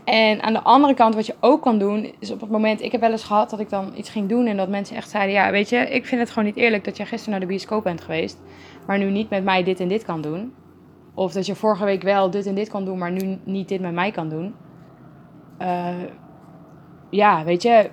En 0.05 0.43
aan 0.43 0.53
de 0.53 0.63
andere 0.63 0.95
kant, 0.95 1.15
wat 1.15 1.27
je 1.27 1.35
ook 1.41 1.63
kan 1.63 1.79
doen, 1.79 2.13
is 2.19 2.31
op 2.31 2.41
het 2.41 2.51
moment, 2.51 2.83
ik 2.83 2.93
heb 2.93 3.01
wel 3.01 3.11
eens 3.11 3.25
gehad 3.25 3.51
dat 3.51 3.61
ik 3.61 3.69
dan 3.69 3.93
iets 3.97 4.11
ging 4.11 4.29
doen 4.29 4.47
en 4.47 4.57
dat 4.57 4.69
mensen 4.69 4.97
echt 4.97 5.11
zeiden, 5.11 5.35
ja, 5.35 5.51
weet 5.51 5.69
je, 5.69 5.77
ik 5.77 6.07
vind 6.07 6.21
het 6.21 6.31
gewoon 6.31 6.45
niet 6.45 6.57
eerlijk 6.57 6.85
dat 6.85 6.97
je 6.97 7.05
gisteren 7.05 7.31
naar 7.31 7.41
de 7.41 7.47
bioscoop 7.47 7.85
bent 7.85 8.01
geweest, 8.01 8.39
maar 8.87 8.99
nu 8.99 9.11
niet 9.11 9.31
met 9.31 9.45
mij 9.45 9.65
dit 9.65 9.81
en 9.81 9.89
dit 9.89 10.05
kan 10.05 10.21
doen. 10.21 10.55
Of 11.15 11.33
dat 11.33 11.47
je 11.47 11.55
vorige 11.55 11.85
week 11.85 12.03
wel 12.03 12.31
dit 12.31 12.47
en 12.47 12.55
dit 12.55 12.69
kan 12.69 12.85
doen, 12.85 12.99
maar 12.99 13.11
nu 13.11 13.39
niet 13.45 13.69
dit 13.69 13.81
met 13.81 13.93
mij 13.93 14.11
kan 14.11 14.29
doen. 14.29 14.55
Uh, 15.63 15.89
ja, 17.11 17.45
weet 17.45 17.63
je, 17.63 17.91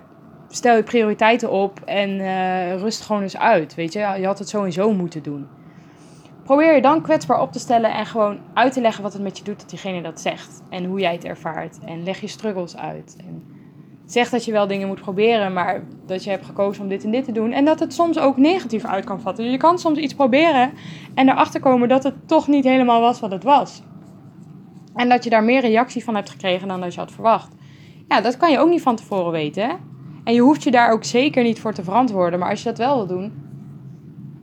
stel 0.49 0.75
je 0.75 0.83
prioriteiten 0.83 1.51
op 1.51 1.79
en 1.85 2.09
uh, 2.09 2.75
rust 2.75 3.01
gewoon 3.01 3.21
eens 3.21 3.37
uit. 3.37 3.75
Weet 3.75 3.93
je, 3.93 3.99
je 3.99 4.25
had 4.25 4.39
het 4.39 4.49
sowieso 4.49 4.93
moeten 4.93 5.23
doen. 5.23 5.47
Probeer 6.43 6.75
je 6.75 6.81
dan 6.81 7.01
kwetsbaar 7.01 7.41
op 7.41 7.51
te 7.51 7.59
stellen 7.59 7.93
en 7.93 8.05
gewoon 8.05 8.39
uit 8.53 8.73
te 8.73 8.81
leggen 8.81 9.03
wat 9.03 9.13
het 9.13 9.21
met 9.21 9.37
je 9.37 9.43
doet 9.43 9.59
dat 9.59 9.69
diegene 9.69 10.01
dat 10.01 10.21
zegt. 10.21 10.61
En 10.69 10.85
hoe 10.85 10.99
jij 10.99 11.13
het 11.13 11.25
ervaart. 11.25 11.79
En 11.85 12.03
leg 12.03 12.21
je 12.21 12.27
struggles 12.27 12.77
uit. 12.77 13.15
En 13.19 13.43
zeg 14.05 14.29
dat 14.29 14.45
je 14.45 14.51
wel 14.51 14.67
dingen 14.67 14.87
moet 14.87 15.01
proberen, 15.01 15.53
maar 15.53 15.83
dat 16.05 16.23
je 16.23 16.29
hebt 16.29 16.45
gekozen 16.45 16.83
om 16.83 16.89
dit 16.89 17.03
en 17.03 17.11
dit 17.11 17.25
te 17.25 17.31
doen. 17.31 17.51
En 17.51 17.65
dat 17.65 17.79
het 17.79 17.93
soms 17.93 18.19
ook 18.19 18.37
negatief 18.37 18.85
uit 18.85 19.05
kan 19.05 19.21
vatten. 19.21 19.51
Je 19.51 19.57
kan 19.57 19.79
soms 19.79 19.97
iets 19.97 20.13
proberen 20.13 20.71
en 21.13 21.29
erachter 21.29 21.59
komen 21.59 21.89
dat 21.89 22.03
het 22.03 22.27
toch 22.27 22.47
niet 22.47 22.63
helemaal 22.63 23.01
was 23.01 23.19
wat 23.19 23.31
het 23.31 23.43
was. 23.43 23.81
En 24.97 25.09
dat 25.09 25.23
je 25.23 25.29
daar 25.29 25.43
meer 25.43 25.61
reactie 25.61 26.03
van 26.03 26.15
hebt 26.15 26.29
gekregen 26.29 26.67
dan 26.67 26.81
dat 26.81 26.93
je 26.93 26.99
had 26.99 27.11
verwacht. 27.11 27.55
Ja, 28.07 28.21
dat 28.21 28.37
kan 28.37 28.51
je 28.51 28.59
ook 28.59 28.69
niet 28.69 28.81
van 28.81 28.95
tevoren 28.95 29.31
weten. 29.31 29.79
En 30.23 30.33
je 30.33 30.41
hoeft 30.41 30.63
je 30.63 30.71
daar 30.71 30.91
ook 30.91 31.03
zeker 31.03 31.43
niet 31.43 31.59
voor 31.59 31.73
te 31.73 31.83
verantwoorden. 31.83 32.39
Maar 32.39 32.49
als 32.49 32.63
je 32.63 32.69
dat 32.69 32.77
wel 32.77 32.95
wil 32.95 33.07
doen, 33.07 33.33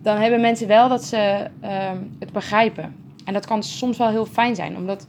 dan 0.03 0.17
hebben 0.17 0.41
mensen 0.41 0.69
wel 0.69 0.89
dat 0.89 1.05
ze 1.05 1.51
um, 1.63 2.17
het 2.19 2.33
begrijpen. 2.33 2.97
En 3.25 3.33
dat 3.33 3.47
kan 3.47 3.63
soms 3.63 3.99
wel 3.99 4.09
heel 4.09 4.27
fijn 4.27 4.55
zijn, 4.55 4.77
omdat 4.77 5.09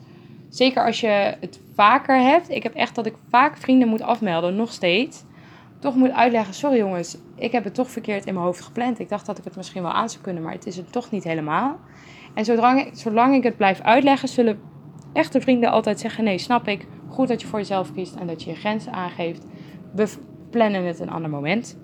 zeker 0.49 0.85
als 0.85 0.99
je 0.99 1.37
het 1.39 1.59
vaker 1.73 2.19
hebt. 2.19 2.49
Ik 2.49 2.63
heb 2.63 2.73
echt 2.73 2.95
dat 2.95 3.05
ik 3.05 3.15
vaak 3.29 3.57
vrienden 3.57 3.87
moet 3.87 4.01
afmelden, 4.01 4.55
nog 4.55 4.71
steeds. 4.71 5.23
Toch 5.79 5.95
moet 5.95 6.11
uitleggen: 6.11 6.53
sorry 6.53 6.77
jongens, 6.77 7.17
ik 7.35 7.51
heb 7.51 7.63
het 7.63 7.73
toch 7.73 7.89
verkeerd 7.89 8.25
in 8.25 8.33
mijn 8.33 8.45
hoofd 8.45 8.61
gepland. 8.61 8.99
Ik 8.99 9.09
dacht 9.09 9.25
dat 9.25 9.37
ik 9.37 9.43
het 9.43 9.55
misschien 9.55 9.81
wel 9.81 9.91
aan 9.91 10.09
zou 10.09 10.23
kunnen, 10.23 10.43
maar 10.43 10.53
het 10.53 10.65
is 10.65 10.77
het 10.77 10.91
toch 10.91 11.11
niet 11.11 11.23
helemaal. 11.23 11.79
En 12.33 12.45
zolang, 12.45 12.89
zolang 12.93 13.35
ik 13.35 13.43
het 13.43 13.57
blijf 13.57 13.81
uitleggen, 13.81 14.27
zullen 14.27 14.59
echte 15.15 15.41
vrienden 15.41 15.71
altijd 15.71 15.99
zeggen: 15.99 16.23
nee, 16.23 16.37
snap 16.37 16.67
ik. 16.67 16.87
Goed 17.09 17.27
dat 17.27 17.41
je 17.41 17.47
voor 17.47 17.59
jezelf 17.59 17.93
kiest 17.93 18.15
en 18.15 18.27
dat 18.27 18.43
je 18.43 18.49
je 18.49 18.55
grenzen 18.55 18.91
aangeeft. 18.91 19.45
We 19.91 20.07
plannen 20.49 20.85
het 20.85 20.99
een 20.99 21.09
ander 21.09 21.29
moment. 21.29 21.77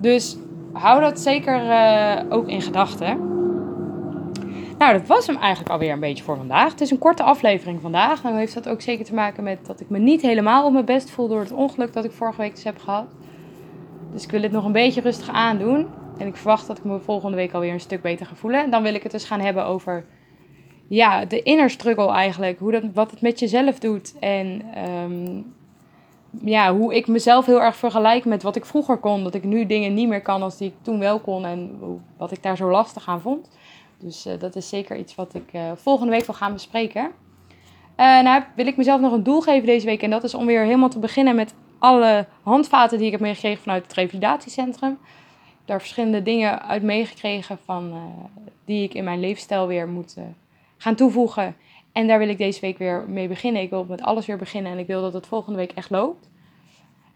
Dus 0.00 0.36
hou 0.72 1.00
dat 1.00 1.20
zeker 1.20 1.64
uh, 1.64 2.20
ook 2.28 2.48
in 2.48 2.62
gedachten. 2.62 3.30
Nou, 4.78 4.92
dat 4.92 5.06
was 5.06 5.26
hem 5.26 5.36
eigenlijk 5.36 5.70
alweer 5.70 5.92
een 5.92 6.00
beetje 6.00 6.24
voor 6.24 6.36
vandaag. 6.36 6.70
Het 6.70 6.80
is 6.80 6.90
een 6.90 6.98
korte 6.98 7.22
aflevering 7.22 7.80
vandaag. 7.80 8.22
Nou 8.22 8.36
heeft 8.36 8.54
dat 8.54 8.68
ook 8.68 8.80
zeker 8.80 9.04
te 9.04 9.14
maken 9.14 9.44
met 9.44 9.66
dat 9.66 9.80
ik 9.80 9.88
me 9.88 9.98
niet 9.98 10.22
helemaal 10.22 10.66
op 10.66 10.72
mijn 10.72 10.84
best 10.84 11.10
voel 11.10 11.28
door 11.28 11.40
het 11.40 11.52
ongeluk 11.52 11.92
dat 11.92 12.04
ik 12.04 12.12
vorige 12.12 12.40
week 12.40 12.54
dus 12.54 12.64
heb 12.64 12.78
gehad. 12.78 13.06
Dus 14.12 14.24
ik 14.24 14.30
wil 14.30 14.42
het 14.42 14.52
nog 14.52 14.64
een 14.64 14.72
beetje 14.72 15.00
rustig 15.00 15.28
aandoen. 15.28 15.86
En 16.18 16.26
ik 16.26 16.36
verwacht 16.36 16.66
dat 16.66 16.78
ik 16.78 16.84
me 16.84 16.98
volgende 16.98 17.36
week 17.36 17.52
alweer 17.52 17.72
een 17.72 17.80
stuk 17.80 18.02
beter 18.02 18.26
ga 18.26 18.34
voelen. 18.34 18.64
En 18.64 18.70
dan 18.70 18.82
wil 18.82 18.94
ik 18.94 19.02
het 19.02 19.12
dus 19.12 19.24
gaan 19.24 19.40
hebben 19.40 19.64
over 19.66 20.04
ja, 20.94 21.24
de 21.24 21.42
inner 21.42 21.70
struggle 21.70 22.10
eigenlijk. 22.10 22.58
Hoe 22.58 22.72
dat, 22.72 22.82
wat 22.94 23.10
het 23.10 23.20
met 23.20 23.38
jezelf 23.38 23.78
doet. 23.78 24.14
En 24.18 24.62
um, 24.88 25.54
ja, 26.44 26.74
hoe 26.74 26.94
ik 26.94 27.06
mezelf 27.06 27.46
heel 27.46 27.62
erg 27.62 27.76
vergelijk 27.76 28.24
met 28.24 28.42
wat 28.42 28.56
ik 28.56 28.64
vroeger 28.64 28.96
kon. 28.96 29.24
Dat 29.24 29.34
ik 29.34 29.44
nu 29.44 29.66
dingen 29.66 29.94
niet 29.94 30.08
meer 30.08 30.22
kan 30.22 30.42
als 30.42 30.56
die 30.56 30.68
ik 30.68 30.74
toen 30.82 30.98
wel 30.98 31.20
kon. 31.20 31.44
En 31.44 31.80
wat 32.16 32.32
ik 32.32 32.42
daar 32.42 32.56
zo 32.56 32.70
lastig 32.70 33.08
aan 33.08 33.20
vond. 33.20 33.48
Dus 33.98 34.26
uh, 34.26 34.32
dat 34.38 34.56
is 34.56 34.68
zeker 34.68 34.96
iets 34.96 35.14
wat 35.14 35.34
ik 35.34 35.52
uh, 35.52 35.62
volgende 35.74 36.12
week 36.12 36.24
wil 36.24 36.34
gaan 36.34 36.52
bespreken. 36.52 37.10
nou 37.96 38.42
wil 38.56 38.66
ik 38.66 38.76
mezelf 38.76 39.00
nog 39.00 39.12
een 39.12 39.22
doel 39.22 39.40
geven 39.40 39.66
deze 39.66 39.86
week. 39.86 40.02
En 40.02 40.10
dat 40.10 40.24
is 40.24 40.34
om 40.34 40.46
weer 40.46 40.64
helemaal 40.64 40.88
te 40.88 40.98
beginnen 40.98 41.34
met 41.34 41.54
alle 41.78 42.26
handvaten 42.42 42.96
die 42.98 43.06
ik 43.06 43.12
heb 43.12 43.20
meegekregen 43.20 43.62
vanuit 43.62 43.82
het 43.82 43.92
revalidatiecentrum. 43.92 44.98
Daar 45.64 45.80
verschillende 45.80 46.22
dingen 46.22 46.62
uit 46.62 46.82
meegekregen 46.82 47.58
van, 47.64 47.92
die 48.64 48.82
ik 48.82 48.94
in 48.94 49.04
mijn 49.04 49.20
leefstijl 49.20 49.66
weer 49.66 49.88
moet 49.88 50.16
gaan 50.82 50.94
toevoegen. 50.94 51.56
En 51.92 52.06
daar 52.06 52.18
wil 52.18 52.28
ik 52.28 52.38
deze 52.38 52.60
week 52.60 52.78
weer 52.78 53.04
mee 53.08 53.28
beginnen. 53.28 53.62
Ik 53.62 53.70
wil 53.70 53.84
met 53.88 54.02
alles 54.02 54.26
weer 54.26 54.36
beginnen 54.36 54.72
en 54.72 54.78
ik 54.78 54.86
wil 54.86 55.00
dat 55.00 55.12
het 55.12 55.26
volgende 55.26 55.58
week 55.58 55.72
echt 55.72 55.90
loopt. 55.90 56.30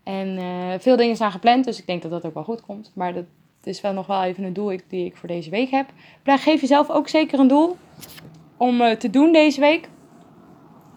En 0.03 0.39
veel 0.81 0.97
dingen 0.97 1.17
zijn 1.17 1.31
gepland, 1.31 1.65
dus 1.65 1.79
ik 1.79 1.87
denk 1.87 2.03
dat 2.03 2.11
dat 2.11 2.25
ook 2.27 2.35
wel 2.35 2.45
goed 2.45 2.61
komt. 2.61 2.93
Maar 2.95 3.15
dat 3.15 3.25
is 3.63 3.81
wel 3.81 3.93
nog 3.93 4.07
wel 4.07 4.23
even 4.23 4.45
een 4.45 4.53
doel 4.53 4.77
die 4.89 5.05
ik 5.05 5.17
voor 5.17 5.29
deze 5.29 5.51
week 5.51 5.71
heb. 5.71 5.87
Maar 6.25 6.39
geef 6.39 6.61
jezelf 6.61 6.91
ook 6.91 7.09
zeker 7.09 7.39
een 7.39 7.49
doel 7.49 7.77
om 8.57 8.81
uh, 8.81 8.91
te 8.91 9.11
doen 9.11 9.33
deze 9.33 9.61
week. 9.61 9.89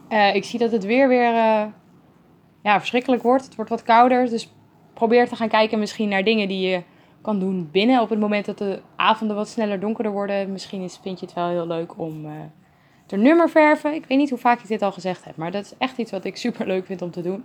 Uh, 0.10 0.36
ik 0.36 0.44
zie 0.44 0.60
dat 0.60 0.72
het 0.72 0.86
weer 0.86 1.08
weer 1.08 1.34
ja, 2.64 2.80
verschrikkelijk 2.80 3.24
wordt. 3.24 3.46
Het 3.46 3.56
wordt 3.56 3.70
wat 3.70 3.84
kouder. 3.84 4.30
Dus 4.30 4.54
probeer 4.94 5.28
te 5.28 5.36
gaan 5.36 5.50
kijken 5.50 5.80
misschien 5.80 6.10
naar 6.10 6.24
dingen 6.24 6.48
die 6.48 6.70
je 6.70 6.82
kan 7.22 7.40
doen 7.40 7.70
binnen. 7.72 8.02
Op 8.02 8.10
het 8.10 8.20
moment 8.20 8.46
dat 8.46 8.58
de 8.58 8.82
avonden 8.96 9.36
wat 9.36 9.50
sneller 9.50 9.80
donkerder 9.80 10.12
worden. 10.12 10.52
Misschien 10.52 10.82
is, 10.82 11.00
vind 11.02 11.20
je 11.20 11.26
het 11.26 11.36
wel 11.36 11.50
heel 11.50 11.68
leuk 11.68 11.98
om 11.98 12.26
te 13.10 13.18
nummerverven. 13.18 13.94
Ik 13.94 14.06
weet 14.08 14.18
niet 14.18 14.30
hoe 14.30 14.40
vaak 14.40 14.60
ik 14.60 14.68
dit 14.68 14.82
al 14.82 14.92
gezegd 14.92 15.26
heb. 15.26 15.36
Maar 15.36 15.52
dat 15.52 15.66
is 15.66 15.74
echt 15.78 15.98
iets 15.98 16.12
wat 16.12 16.26
ik 16.26 16.38
super 16.46 16.68
leuk 16.68 16.86
vind 16.86 17.02
om 17.02 17.12
te 17.12 17.22
doen. 17.22 17.44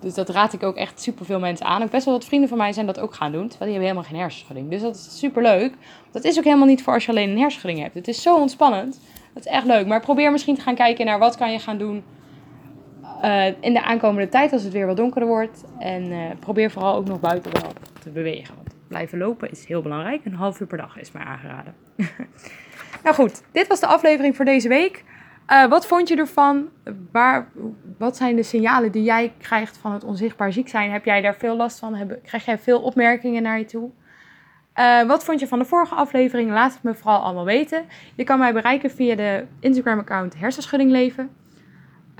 Dus 0.00 0.14
dat 0.14 0.28
raad 0.28 0.52
ik 0.52 0.62
ook 0.62 0.76
echt 0.76 1.00
super 1.00 1.24
veel 1.24 1.38
mensen 1.38 1.66
aan. 1.66 1.82
Ook 1.82 1.90
best 1.90 2.04
wel 2.04 2.14
wat 2.14 2.24
vrienden 2.24 2.48
van 2.48 2.58
mij 2.58 2.72
zijn 2.72 2.86
dat 2.86 3.00
ook 3.00 3.14
gaan 3.14 3.32
doen. 3.32 3.48
Terwijl 3.48 3.70
die 3.70 3.80
hebben 3.80 3.88
helemaal 3.88 4.10
geen 4.10 4.20
hersenschudding. 4.20 4.70
Dus 4.70 4.80
dat 4.80 4.94
is 4.94 5.18
super 5.18 5.42
leuk. 5.42 5.74
Dat 6.10 6.24
is 6.24 6.38
ook 6.38 6.44
helemaal 6.44 6.66
niet 6.66 6.82
voor 6.82 6.92
als 6.92 7.04
je 7.04 7.10
alleen 7.10 7.30
een 7.30 7.38
hersenschudding 7.38 7.82
hebt. 7.82 7.94
Het 7.94 8.08
is 8.08 8.22
zo 8.22 8.36
ontspannend. 8.36 9.00
Dat 9.34 9.46
is 9.46 9.52
echt 9.52 9.66
leuk. 9.66 9.86
Maar 9.86 10.00
probeer 10.00 10.32
misschien 10.32 10.54
te 10.54 10.60
gaan 10.60 10.74
kijken 10.74 11.06
naar 11.06 11.18
wat 11.18 11.36
kan 11.36 11.52
je 11.52 11.58
gaan 11.58 11.78
doen 11.78 12.04
uh, 13.24 13.46
in 13.46 13.72
de 13.72 13.82
aankomende 13.82 14.28
tijd 14.28 14.52
als 14.52 14.62
het 14.62 14.72
weer 14.72 14.86
wat 14.86 14.96
donkerder 14.96 15.28
wordt. 15.28 15.64
En 15.78 16.04
uh, 16.04 16.18
probeer 16.40 16.70
vooral 16.70 16.94
ook 16.94 17.06
nog 17.06 17.20
buiten 17.20 17.52
wel 17.52 17.70
te 18.02 18.10
bewegen. 18.10 18.65
Blijven 18.88 19.18
lopen 19.18 19.50
is 19.50 19.66
heel 19.66 19.82
belangrijk. 19.82 20.24
Een 20.24 20.34
half 20.34 20.60
uur 20.60 20.66
per 20.66 20.78
dag 20.78 20.98
is 20.98 21.12
mij 21.12 21.22
aangeraden. 21.22 21.74
nou 23.04 23.14
goed, 23.14 23.42
dit 23.52 23.66
was 23.66 23.80
de 23.80 23.86
aflevering 23.86 24.36
voor 24.36 24.44
deze 24.44 24.68
week. 24.68 25.04
Uh, 25.50 25.66
wat 25.66 25.86
vond 25.86 26.08
je 26.08 26.16
ervan? 26.16 26.68
Waar, 27.12 27.48
wat 27.98 28.16
zijn 28.16 28.36
de 28.36 28.42
signalen 28.42 28.92
die 28.92 29.02
jij 29.02 29.32
krijgt 29.38 29.76
van 29.76 29.92
het 29.92 30.04
onzichtbaar 30.04 30.52
ziek 30.52 30.68
zijn? 30.68 30.90
Heb 30.90 31.04
jij 31.04 31.20
daar 31.20 31.36
veel 31.36 31.56
last 31.56 31.78
van? 31.78 31.94
Heb, 31.94 32.18
krijg 32.22 32.44
jij 32.44 32.58
veel 32.58 32.80
opmerkingen 32.80 33.42
naar 33.42 33.58
je 33.58 33.64
toe? 33.64 33.90
Uh, 34.76 35.02
wat 35.02 35.24
vond 35.24 35.40
je 35.40 35.46
van 35.46 35.58
de 35.58 35.64
vorige 35.64 35.94
aflevering? 35.94 36.50
Laat 36.50 36.72
het 36.72 36.82
me 36.82 36.94
vooral 36.94 37.20
allemaal 37.20 37.44
weten. 37.44 37.84
Je 38.14 38.24
kan 38.24 38.38
mij 38.38 38.52
bereiken 38.52 38.90
via 38.90 39.14
de 39.14 39.44
Instagram-account 39.60 40.38
Hersenschuddingleven. 40.38 41.30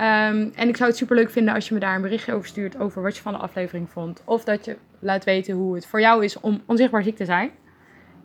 Um, 0.00 0.52
en 0.54 0.68
ik 0.68 0.76
zou 0.76 0.88
het 0.88 0.98
super 0.98 1.16
leuk 1.16 1.30
vinden 1.30 1.54
als 1.54 1.68
je 1.68 1.74
me 1.74 1.80
daar 1.80 1.94
een 1.94 2.02
berichtje 2.02 2.32
over 2.32 2.48
stuurt 2.48 2.78
over 2.78 3.02
wat 3.02 3.16
je 3.16 3.22
van 3.22 3.32
de 3.32 3.38
aflevering 3.38 3.90
vond. 3.90 4.22
Of 4.24 4.44
dat 4.44 4.64
je 4.64 4.76
laat 4.98 5.24
weten 5.24 5.54
hoe 5.54 5.74
het 5.74 5.86
voor 5.86 6.00
jou 6.00 6.24
is 6.24 6.40
om 6.40 6.62
onzichtbaar 6.66 7.02
ziek 7.02 7.16
te 7.16 7.24
zijn. 7.24 7.50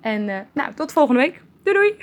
En 0.02 0.28
uh, 0.28 0.40
nou, 0.54 0.74
tot 0.74 0.92
volgende 0.92 1.22
week. 1.22 1.42
Doei 1.64 1.76
doei! 1.76 1.96